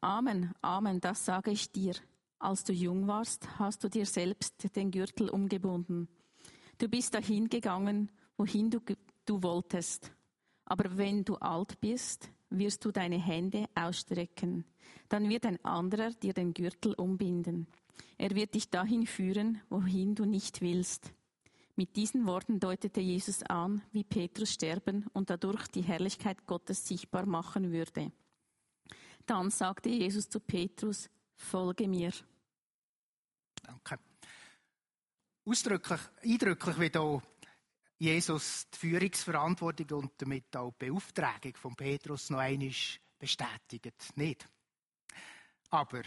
Amen, 0.00 0.52
Amen, 0.60 1.00
das 1.00 1.24
sage 1.24 1.52
ich 1.52 1.70
dir. 1.70 1.94
Als 2.38 2.64
du 2.64 2.72
jung 2.72 3.06
warst, 3.06 3.58
hast 3.60 3.84
du 3.84 3.88
dir 3.88 4.06
selbst 4.06 4.74
den 4.74 4.90
Gürtel 4.90 5.28
umgebunden. 5.28 6.08
Du 6.82 6.88
bist 6.88 7.14
dahin 7.14 7.48
gegangen, 7.48 8.10
wohin 8.36 8.68
du, 8.68 8.80
du 9.24 9.40
wolltest. 9.40 10.10
Aber 10.64 10.96
wenn 10.96 11.24
du 11.24 11.36
alt 11.36 11.80
bist, 11.80 12.28
wirst 12.50 12.84
du 12.84 12.90
deine 12.90 13.24
Hände 13.24 13.66
ausstrecken. 13.76 14.64
Dann 15.08 15.28
wird 15.28 15.46
ein 15.46 15.64
anderer 15.64 16.10
dir 16.10 16.32
den 16.32 16.52
Gürtel 16.52 16.94
umbinden. 16.94 17.68
Er 18.18 18.34
wird 18.34 18.56
dich 18.56 18.68
dahin 18.68 19.06
führen, 19.06 19.60
wohin 19.70 20.16
du 20.16 20.24
nicht 20.24 20.60
willst. 20.60 21.12
Mit 21.76 21.94
diesen 21.94 22.26
Worten 22.26 22.58
deutete 22.58 23.00
Jesus 23.00 23.44
an, 23.44 23.82
wie 23.92 24.02
Petrus 24.02 24.52
sterben 24.52 25.06
und 25.12 25.30
dadurch 25.30 25.68
die 25.68 25.82
Herrlichkeit 25.82 26.48
Gottes 26.48 26.84
sichtbar 26.84 27.26
machen 27.26 27.70
würde. 27.70 28.10
Dann 29.24 29.50
sagte 29.50 29.88
Jesus 29.88 30.28
zu 30.28 30.40
Petrus, 30.40 31.08
folge 31.36 31.86
mir. 31.86 32.10
Danke. 33.62 34.00
Ausdrücklich, 35.44 36.00
eindrücklich 36.22 36.78
wie 36.78 36.90
hier 36.90 37.22
Jesus 37.98 38.68
die 38.70 38.78
Führungsverantwortung 38.78 39.98
und 39.98 40.12
damit 40.22 40.56
auch 40.56 40.72
die 40.72 40.86
Beauftragung 40.86 41.56
von 41.56 41.74
Petrus 41.74 42.30
noch 42.30 42.38
einmal 42.38 42.70
bestätigt. 43.18 44.16
Nicht. 44.16 44.48
Aber 45.70 46.02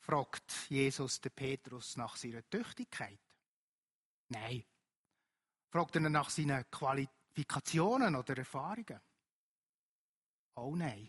fragt 0.00 0.52
Jesus 0.68 1.20
den 1.20 1.30
Petrus 1.30 1.96
nach 1.96 2.16
seiner 2.16 2.48
Tüchtigkeit? 2.50 3.20
Nein. 4.28 4.64
Fragt 5.70 5.94
er 5.94 6.00
nach 6.00 6.30
seinen 6.30 6.68
Qualifikationen 6.72 8.16
oder 8.16 8.36
Erfahrungen? 8.36 9.00
Auch 10.54 10.74
nein. 10.74 11.08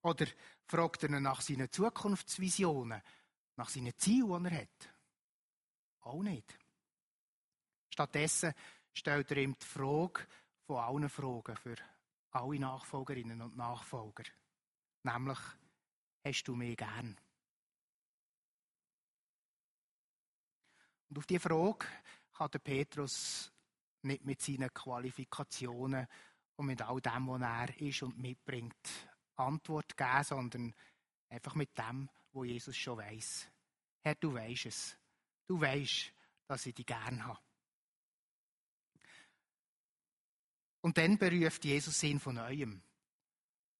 Oder 0.00 0.26
fragt 0.66 1.02
er 1.02 1.20
nach 1.20 1.42
seinen 1.42 1.70
Zukunftsvisionen, 1.70 3.02
nach 3.56 3.68
seinen 3.68 3.96
Zielen, 3.98 4.44
die 4.44 4.50
er 4.50 4.62
hat? 4.62 4.97
Auch 6.08 6.22
nicht. 6.22 6.58
Stattdessen 7.90 8.54
stellt 8.94 9.30
er 9.30 9.36
ihm 9.36 9.54
die 9.58 9.66
Frage 9.66 10.26
von 10.62 10.76
allen 10.76 11.08
Fragen 11.10 11.56
für 11.56 11.76
alle 12.30 12.58
Nachfolgerinnen 12.58 13.42
und 13.42 13.56
Nachfolger. 13.58 14.24
Nämlich, 15.02 15.38
hast 16.24 16.44
du 16.44 16.54
mich 16.54 16.78
gern? 16.78 17.14
Und 21.10 21.18
auf 21.18 21.26
diese 21.26 21.40
Frage 21.40 21.86
kann 22.32 22.50
der 22.52 22.58
Petrus 22.58 23.52
nicht 24.00 24.24
mit 24.24 24.40
seinen 24.40 24.72
Qualifikationen 24.72 26.06
und 26.56 26.66
mit 26.66 26.80
all 26.80 27.02
dem, 27.02 27.28
was 27.28 27.42
er 27.42 27.80
ist 27.82 28.02
und 28.02 28.18
mitbringt, 28.18 28.88
Antwort 29.36 29.94
geben, 29.94 30.24
sondern 30.24 30.74
einfach 31.28 31.54
mit 31.54 31.76
dem, 31.76 32.08
was 32.32 32.46
Jesus 32.46 32.76
schon 32.78 32.96
weiß. 32.96 33.50
Herr, 34.00 34.14
du 34.14 34.32
weißt 34.32 34.66
es. 34.66 34.97
Du 35.48 35.60
weißt, 35.60 36.12
dass 36.46 36.66
ich 36.66 36.74
dich 36.74 36.86
gern 36.86 37.26
habe. 37.26 37.40
Und 40.80 40.96
dann 40.96 41.18
beruft 41.18 41.64
Jesus 41.64 42.00
ihn 42.04 42.20
von 42.20 42.36
neuem. 42.36 42.80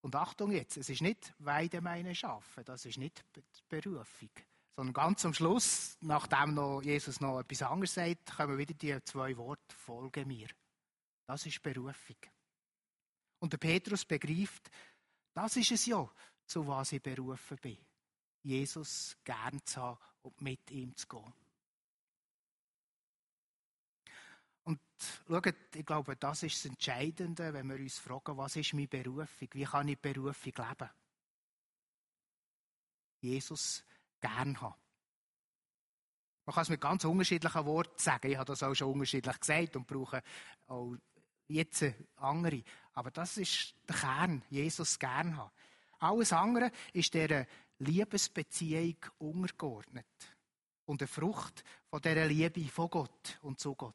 Und 0.00 0.16
Achtung 0.16 0.50
jetzt, 0.50 0.76
es 0.76 0.88
ist 0.88 1.02
nicht 1.02 1.32
Weide 1.38 1.80
meine 1.80 2.14
Schafe, 2.14 2.64
das 2.64 2.84
ist 2.84 2.98
nicht 2.98 3.24
Berufung. 3.68 4.30
Sondern 4.76 4.94
ganz 4.94 5.24
am 5.24 5.34
Schluss, 5.34 5.96
nachdem 6.00 6.54
noch 6.54 6.82
Jesus 6.82 7.20
noch 7.20 7.40
etwas 7.40 7.62
anderes 7.62 7.94
sagt, 7.94 8.36
kommen 8.36 8.58
wieder 8.58 8.74
die 8.74 9.02
zwei 9.04 9.36
Worte, 9.36 9.74
folge 9.74 10.24
mir. 10.24 10.48
Das 11.26 11.44
ist 11.46 11.62
Berufung. 11.62 12.16
Und 13.40 13.52
der 13.52 13.58
Petrus 13.58 14.04
begreift, 14.04 14.70
das 15.34 15.56
ist 15.56 15.72
es 15.72 15.86
ja, 15.86 16.08
zu 16.46 16.66
was 16.66 16.92
ich 16.92 17.02
berufen 17.02 17.58
bin. 17.58 17.78
Jesus 18.42 19.16
gern 19.24 19.60
zu 19.64 19.82
haben 19.82 19.98
und 20.22 20.40
mit 20.40 20.70
ihm 20.70 20.96
zu 20.96 21.06
gehen. 21.06 21.34
Und 24.64 24.80
schaut, 25.26 25.54
ich 25.74 25.86
glaube, 25.86 26.16
das 26.16 26.42
ist 26.42 26.56
das 26.56 26.70
Entscheidende, 26.70 27.52
wenn 27.52 27.68
wir 27.68 27.76
uns 27.76 27.98
fragen, 27.98 28.36
was 28.36 28.56
ist 28.56 28.74
meine 28.74 28.88
Berufung? 28.88 29.48
Wie 29.52 29.64
kann 29.64 29.88
ich 29.88 29.98
Berufung 29.98 30.52
leben? 30.56 30.90
Jesus 33.20 33.84
gern 34.20 34.60
haben. 34.60 34.74
Man 36.46 36.54
kann 36.54 36.62
es 36.62 36.70
mit 36.70 36.80
ganz 36.80 37.04
unterschiedlichen 37.04 37.66
Worten 37.66 37.98
sagen. 37.98 38.30
Ich 38.30 38.36
habe 38.36 38.46
das 38.46 38.62
auch 38.62 38.74
schon 38.74 38.92
unterschiedlich 38.92 39.38
gesagt 39.38 39.76
und 39.76 39.86
brauche 39.86 40.22
auch 40.66 40.94
jetzt 41.46 41.84
andere. 42.16 42.62
Aber 42.94 43.10
das 43.10 43.36
ist 43.36 43.74
der 43.88 43.96
Kern, 43.96 44.42
Jesus 44.48 44.98
gern 44.98 45.36
haben. 45.36 45.50
Alles 45.98 46.32
andere 46.32 46.70
ist 46.92 47.12
dieser 47.12 47.46
Liebesbeziehung 47.78 48.96
untergeordnet. 49.18 50.06
Und 50.86 51.02
eine 51.02 51.08
Frucht 51.08 51.64
von 51.90 52.00
dieser 52.00 52.26
Liebe 52.26 52.64
von 52.68 52.88
Gott 52.88 53.38
und 53.42 53.60
zu 53.60 53.74
Gott. 53.74 53.94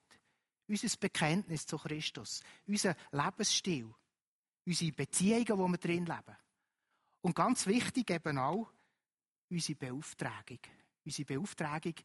Unser 0.68 0.98
Bekenntnis 0.98 1.66
zu 1.66 1.78
Christus, 1.78 2.42
unser 2.68 2.96
Lebensstil, 3.12 3.94
unsere 4.66 4.92
Beziehungen, 4.92 5.58
wo 5.58 5.68
wir 5.68 5.78
drin 5.78 6.06
leben. 6.06 6.38
Und 7.22 7.36
ganz 7.36 7.68
wichtig 7.68 8.10
eben 8.10 8.38
auch, 8.38 8.72
unsere 9.50 9.78
Beauftragung. 9.78 10.60
Unsere 11.06 11.26
Beauftragung 11.26 11.96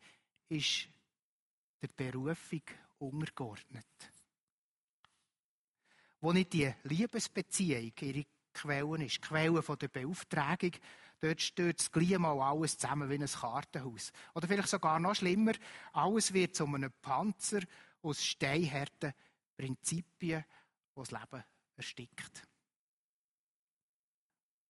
ist 0.48 0.88
der 1.80 1.88
Berufung 1.88 2.62
untergeordnet. 2.98 3.86
wo 6.20 6.32
nicht 6.32 6.52
die 6.52 6.72
Liebesbeziehung 6.84 7.92
ihre 8.00 8.26
Quelle 8.52 9.04
ist, 9.04 9.16
die 9.16 9.20
Quelle 9.20 9.62
der 9.62 9.88
Beauftragung, 9.88 10.72
dort 11.20 11.40
stürzt 11.40 11.92
gleich 11.92 12.18
mal 12.18 12.40
alles 12.40 12.76
zusammen 12.76 13.08
wie 13.08 13.14
ein 13.14 13.26
Kartenhaus. 13.26 14.12
Oder 14.34 14.48
vielleicht 14.48 14.68
sogar 14.68 14.98
noch 14.98 15.14
schlimmer, 15.14 15.52
alles 15.92 16.32
wird 16.32 16.56
zu 16.56 16.66
einem 16.66 16.92
Panzer 17.00 17.60
aus 18.08 18.24
steinharten 18.24 19.12
Prinzipien, 19.56 20.44
die 20.44 21.00
das 21.00 21.10
Leben 21.10 21.44
erstickt. 21.76 22.48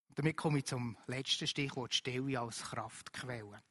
Und 0.09 0.19
damit 0.19 0.37
komme 0.37 0.59
ich 0.59 0.67
zum 0.67 0.97
letzten 1.07 1.47
Stichwort 1.47 1.95
Stille 1.95 2.41
als 2.41 2.63
Kraftquelle. 2.63 3.63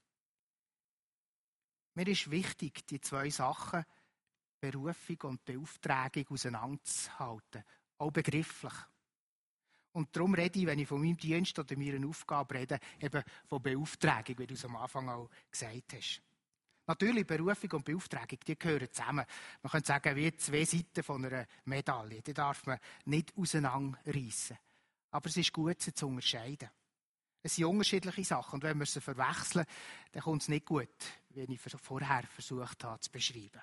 Mir 1.95 2.07
ist 2.07 2.29
wichtig, 2.29 2.85
die 2.87 3.01
zwei 3.01 3.29
Sachen, 3.29 3.83
Berufung 4.59 5.17
und 5.23 5.45
Beauftragung, 5.45 6.27
auseinanderzuhalten. 6.29 7.63
Auch 7.97 8.11
begrifflich. 8.11 8.73
Und 9.93 10.15
darum 10.15 10.35
rede 10.35 10.59
ich, 10.59 10.67
wenn 10.67 10.77
ich 10.77 10.87
von 10.87 11.01
meinem 11.01 11.17
Dienst 11.17 11.57
oder 11.57 11.75
meiner 11.75 12.07
Aufgabe 12.07 12.53
rede, 12.53 12.79
eben 12.99 13.23
von 13.47 13.63
Beauftragung, 13.63 14.37
wie 14.37 14.47
du 14.47 14.53
es 14.53 14.65
am 14.65 14.75
Anfang 14.75 15.09
auch 15.09 15.29
gesagt 15.49 15.93
hast. 15.93 16.21
Natürlich, 16.87 17.27
Berufung 17.27 17.71
und 17.73 17.85
Beauftragung, 17.85 18.39
die 18.47 18.57
gehören 18.57 18.91
zusammen. 18.91 19.25
Man 19.61 19.71
könnte 19.71 19.87
sagen, 19.87 20.15
wie 20.15 20.35
zwei 20.37 20.63
Seiten 20.63 21.03
von 21.03 21.25
einer 21.25 21.45
Medaille. 21.65 22.21
Die 22.21 22.33
darf 22.33 22.65
man 22.65 22.79
nicht 23.05 23.33
auseinanderreißen. 23.37 24.57
Aber 25.11 25.27
es 25.27 25.35
ist 25.35 25.51
gut, 25.51 25.81
sie 25.81 25.93
zu 25.93 26.07
unterscheiden. 26.07 26.69
Es 27.43 27.55
sind 27.55 27.65
unterschiedliche 27.65 28.23
Sachen. 28.23 28.55
Und 28.55 28.63
wenn 28.63 28.79
wir 28.79 28.85
sie 28.85 29.01
verwechseln, 29.01 29.65
dann 30.13 30.23
kommt 30.23 30.43
es 30.43 30.47
nicht 30.47 30.65
gut, 30.65 30.87
wie 31.31 31.41
ich 31.41 31.61
vorher 31.61 32.23
versucht 32.23 32.83
habe 32.85 32.99
zu 33.01 33.11
beschreiben. 33.11 33.61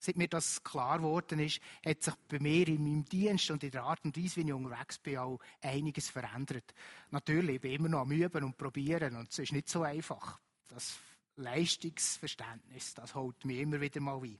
Seit 0.00 0.16
mir 0.16 0.28
das 0.28 0.62
klar 0.62 0.98
geworden 0.98 1.40
ist, 1.40 1.60
hat 1.84 2.02
sich 2.02 2.14
bei 2.28 2.38
mir 2.38 2.66
in 2.68 2.82
meinem 2.82 3.04
Dienst 3.04 3.50
und 3.50 3.64
in 3.64 3.72
der 3.72 3.82
Art 3.82 4.04
und 4.04 4.16
Weise, 4.16 4.36
wie 4.36 4.48
ich 4.48 4.52
unterwegs 4.52 4.98
bin, 4.98 5.18
auch 5.18 5.40
einiges 5.60 6.08
verändert. 6.08 6.72
Natürlich, 7.10 7.56
ich 7.56 7.60
bin 7.60 7.72
immer 7.72 7.88
noch 7.88 8.00
am 8.00 8.12
Üben 8.12 8.44
und 8.44 8.56
Probieren 8.56 9.16
und 9.16 9.30
es 9.30 9.38
ist 9.38 9.52
nicht 9.52 9.68
so 9.68 9.82
einfach. 9.82 10.38
Das 10.68 10.98
Leistungsverständnis, 11.38 12.94
das 12.94 13.14
holt 13.14 13.44
mich 13.44 13.58
immer 13.58 13.80
wieder 13.80 14.00
mal 14.00 14.20
ein. 14.22 14.38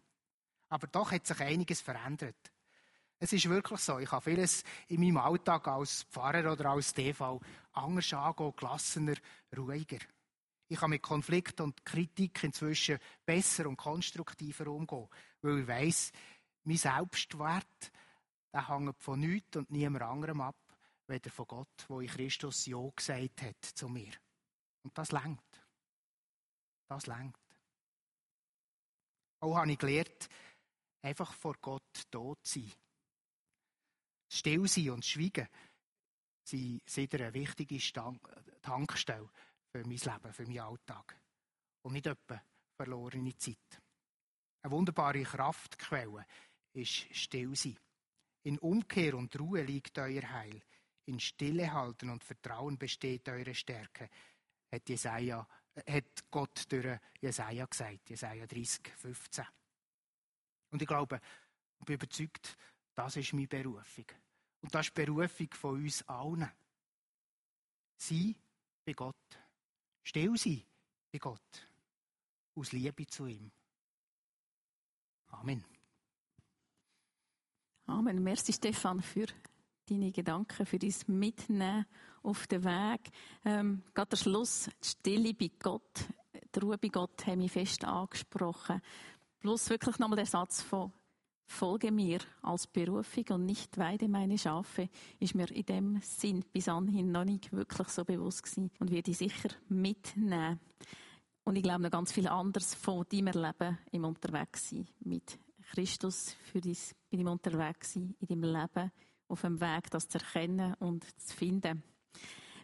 Aber 0.69 0.87
doch 0.87 1.13
hat 1.13 1.27
sich 1.27 1.41
einiges 1.41 1.81
verändert. 1.81 2.53
Es 3.19 3.33
ist 3.33 3.49
wirklich 3.49 3.81
so. 3.81 3.99
Ich 3.99 4.13
habe 4.13 4.31
vieles 4.31 4.63
in 4.89 5.01
meinem 5.01 5.17
Alltag 5.17 5.67
als 5.67 6.05
Pfarrer 6.05 6.53
oder 6.53 6.71
als 6.71 6.95
TV 6.95 7.41
anders 7.73 8.13
angehen, 8.13 8.53
gelassener, 8.57 9.17
ruhiger. 9.57 9.99
Ich 10.69 10.79
kann 10.79 10.91
mit 10.91 11.03
Konflikt 11.03 11.61
und 11.61 11.85
Kritik 11.85 12.45
inzwischen 12.45 12.99
besser 13.25 13.67
und 13.67 13.77
konstruktiver 13.77 14.69
umgehen, 14.69 15.09
weil 15.41 15.61
ich 15.61 15.67
weiss, 15.67 16.13
mein 16.65 16.77
Selbstwert 16.77 17.91
der 18.53 18.69
hängt 18.69 19.01
von 19.01 19.21
nichts 19.21 19.57
und 19.57 19.71
niemand 19.71 20.03
anderem 20.03 20.41
ab, 20.41 20.57
weder 21.07 21.31
von 21.31 21.47
Gott, 21.47 21.85
wo 21.89 22.01
in 22.01 22.09
Christus 22.09 22.67
Ja 22.67 22.79
gesagt 22.95 23.43
hat 23.43 23.65
zu 23.65 23.89
mir. 23.89 24.13
Und 24.83 24.97
das 24.97 25.13
längt. 25.13 25.41
Das 26.89 27.07
längt. 27.07 27.37
Auch 29.41 29.57
habe 29.57 29.71
ich 29.71 29.79
gelernt, 29.79 30.29
einfach 31.03 31.33
vor 31.35 31.55
Gott 31.61 32.11
tot 32.11 32.39
zu 32.43 32.61
sein. 32.61 32.73
Still 34.31 34.69
sein 34.69 34.91
und 34.91 35.05
schweigen 35.05 35.49
sind 36.45 37.15
eine 37.15 37.35
wichtige 37.35 37.79
Tankstelle 38.63 39.31
für 39.71 39.85
mein 39.85 39.99
Leben, 39.99 40.33
für 40.33 40.47
meinen 40.47 40.61
Alltag. 40.61 41.17
Und 41.83 41.93
nicht 41.93 42.07
etwa 42.07 42.43
verlorene 42.77 43.37
Zeit. 43.37 43.81
Eine 44.63 44.73
wunderbare 44.73 45.23
Kraftquelle 45.23 46.27
ist 46.73 47.15
Stillsein. 47.15 47.79
In 48.45 48.59
Umkehr 48.59 49.15
und 49.15 49.39
Ruhe 49.39 49.63
liegt 49.63 49.99
euer 49.99 50.31
Heil. 50.31 50.63
In 51.07 51.21
Stille 51.21 51.73
halten 51.73 52.11
und 52.11 52.25
Vertrauen 52.25 52.79
besteht 52.79 53.29
eure 53.29 53.55
Stärke, 53.55 54.11
hat, 54.71 54.89
Jesaja, 54.89 55.47
hat 55.87 56.31
Gott 56.31 56.71
durch 56.71 56.99
Jesaja 57.21 57.67
gesagt. 57.67 58.11
Jesaja 58.11 58.47
30, 58.47 58.89
15. 58.97 59.45
Und 60.71 60.83
ich 60.83 60.89
glaube 60.89 61.21
und 61.79 61.87
bin 61.87 61.95
überzeugt, 61.95 62.57
das 62.95 63.17
ist 63.17 63.33
meine 63.33 63.47
Berufung. 63.47 64.07
Und 64.61 64.75
das 64.75 64.87
ist 64.87 64.97
die 64.97 65.05
Berufung 65.05 65.49
von 65.53 65.83
uns 65.83 66.03
allen. 66.09 66.51
Sei 67.97 68.35
bei 68.85 68.93
Gott. 68.93 69.17
Still 70.03 70.37
sein 70.37 70.63
bei 71.13 71.19
Gott. 71.19 71.69
Aus 72.55 72.73
Liebe 72.73 73.07
zu 73.07 73.27
ihm. 73.27 73.51
Amen. 75.29 75.65
Amen. 77.87 78.23
Merci, 78.23 78.53
Stefan, 78.53 79.01
für 79.01 79.27
deine 79.87 80.11
Gedanken, 80.11 80.67
für 80.67 80.79
dein 80.79 80.95
Mitnehmen 81.07 81.87
auf 82.23 82.47
den 82.47 82.65
Weg. 82.65 83.11
Ähm, 83.45 83.83
gerade 83.95 84.11
der 84.11 84.17
Schluss, 84.17 84.71
die 84.83 84.89
Stille 84.89 85.35
bei 85.35 85.51
Gott, 85.59 86.05
die 86.55 86.59
Ruhe 86.61 86.79
bei 86.79 86.89
Gott, 86.89 87.27
haben 87.27 87.39
mich 87.39 87.53
fest 87.53 87.85
angesprochen. 87.85 88.81
Plus 89.41 89.71
wirklich 89.71 89.99
nochmal 89.99 90.17
der 90.17 90.27
Satz 90.27 90.63
von 90.63 90.93
Folge 91.51 91.91
mir 91.91 92.19
als 92.43 92.67
Berufung 92.67 93.25
und 93.31 93.47
nicht 93.47 93.79
weide 93.79 94.07
meine 94.07 94.37
Schafe, 94.37 94.91
ist 95.19 95.35
mir 95.35 95.51
in 95.51 95.65
dem 95.65 96.01
Sinn 96.03 96.45
bis 96.53 96.69
anhin 96.69 97.11
noch 97.11 97.25
nicht 97.25 97.53
wirklich 97.53 97.89
so 97.89 98.05
bewusst 98.05 98.43
gewesen 98.43 98.71
und 98.79 98.91
werde 98.91 99.11
ich 99.11 99.19
sicher 99.19 99.49
mitnehmen. 99.69 100.61
Und 101.45 101.57
ich 101.57 101.63
glaube 101.63 101.83
noch 101.83 101.91
ganz 101.91 102.13
viel 102.13 102.29
anderes 102.29 102.75
von 102.75 103.07
deinem 103.11 103.29
Erleben 103.29 103.79
im 103.91 104.05
Unterwegssein 104.05 104.87
mit 105.01 105.39
Christus 105.71 106.37
für 106.53 106.61
dein, 106.61 106.77
bei 107.11 107.17
deinem 107.17 107.29
Unterwegssein 107.29 108.15
in 108.21 108.27
deinem 108.27 108.43
Leben 108.43 108.93
auf 109.29 109.41
dem 109.41 109.61
Weg, 109.61 109.91
das 109.91 110.09
zu 110.09 110.19
erkennen 110.19 110.75
und 110.75 111.05
zu 111.19 111.35
finden. 111.35 111.83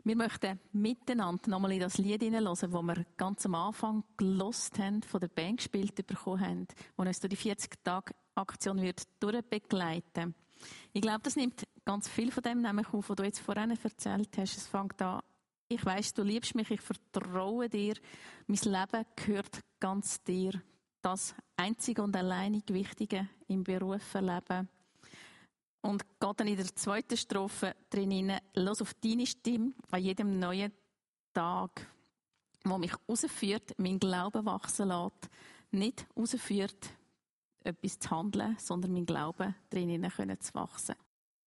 Wir 0.07 0.17
möchten 0.17 0.61
miteinander 0.73 1.49
nochmal 1.49 1.73
in 1.73 1.81
das 1.81 1.97
Lied 1.97 2.23
hineinhören, 2.23 2.55
das 2.61 2.71
wir 2.71 3.07
ganz 3.17 3.47
am 3.47 3.55
Anfang 3.55 4.05
gelost 4.19 4.79
haben, 4.79 5.03
von 5.03 5.21
der 5.21 5.29
Band 5.29 5.59
gespielt 5.59 6.07
bekommen 6.07 6.41
haben, 6.41 6.69
wo 6.97 7.05
uns 7.05 7.21
durch 7.21 7.31
die 7.31 7.37
40 7.37 7.83
Tage 7.83 8.15
Aktion 8.35 8.83
wird 8.83 9.03
durchbegleiten. 9.21 10.35
Ich 10.93 11.01
glaube, 11.01 11.21
das 11.23 11.37
nimmt 11.37 11.65
ganz 11.85 12.09
viel 12.09 12.31
von 12.31 12.43
dem 12.43 12.61
nämlich 12.61 12.93
auf, 12.93 13.09
was 13.09 13.17
du 13.17 13.23
jetzt 13.23 13.41
vorhin 13.41 13.71
erzählt 13.71 14.37
hast. 14.37 14.57
Es 14.57 14.67
fängt 14.67 15.01
an, 15.01 15.21
ich 15.69 15.85
weiß, 15.85 16.13
du 16.15 16.23
liebst 16.23 16.55
mich, 16.55 16.71
ich 16.71 16.81
vertraue 16.81 17.69
dir, 17.69 17.95
mein 18.47 18.59
Leben 18.63 19.07
gehört 19.17 19.61
ganz 19.81 20.23
dir. 20.23 20.53
Das 21.01 21.35
einzige 21.57 22.03
und 22.03 22.17
alleinig 22.17 22.65
Wichtige 22.69 23.29
im 23.49 23.65
Berufsleben. 23.65 24.69
Und 25.85 26.03
geht 26.19 26.41
dann 26.41 26.47
in 26.47 26.57
der 26.57 26.75
zweiten 26.75 27.15
Strophe 27.15 27.77
drin 27.91 28.33
los 28.55 28.81
auf 28.81 28.95
deine 28.95 29.27
Stimme 29.27 29.75
an 29.91 30.03
jedem 30.03 30.39
neuen 30.39 30.73
Tag, 31.35 31.87
wo 32.65 32.79
mich 32.79 32.95
rausführt, 33.07 33.75
mein 33.77 33.99
Glauben 33.99 34.47
wachsen 34.47 34.89
lässt, 34.89 35.29
nicht 35.73 36.07
rausführt, 36.17 36.89
etwas 37.65 37.99
zu 37.99 38.11
handeln, 38.11 38.57
sondern 38.59 38.95
mein 38.95 39.05
Glauben 39.05 39.55
drinnen 39.69 40.11
zu 40.41 40.55
wachsen. 40.55 40.95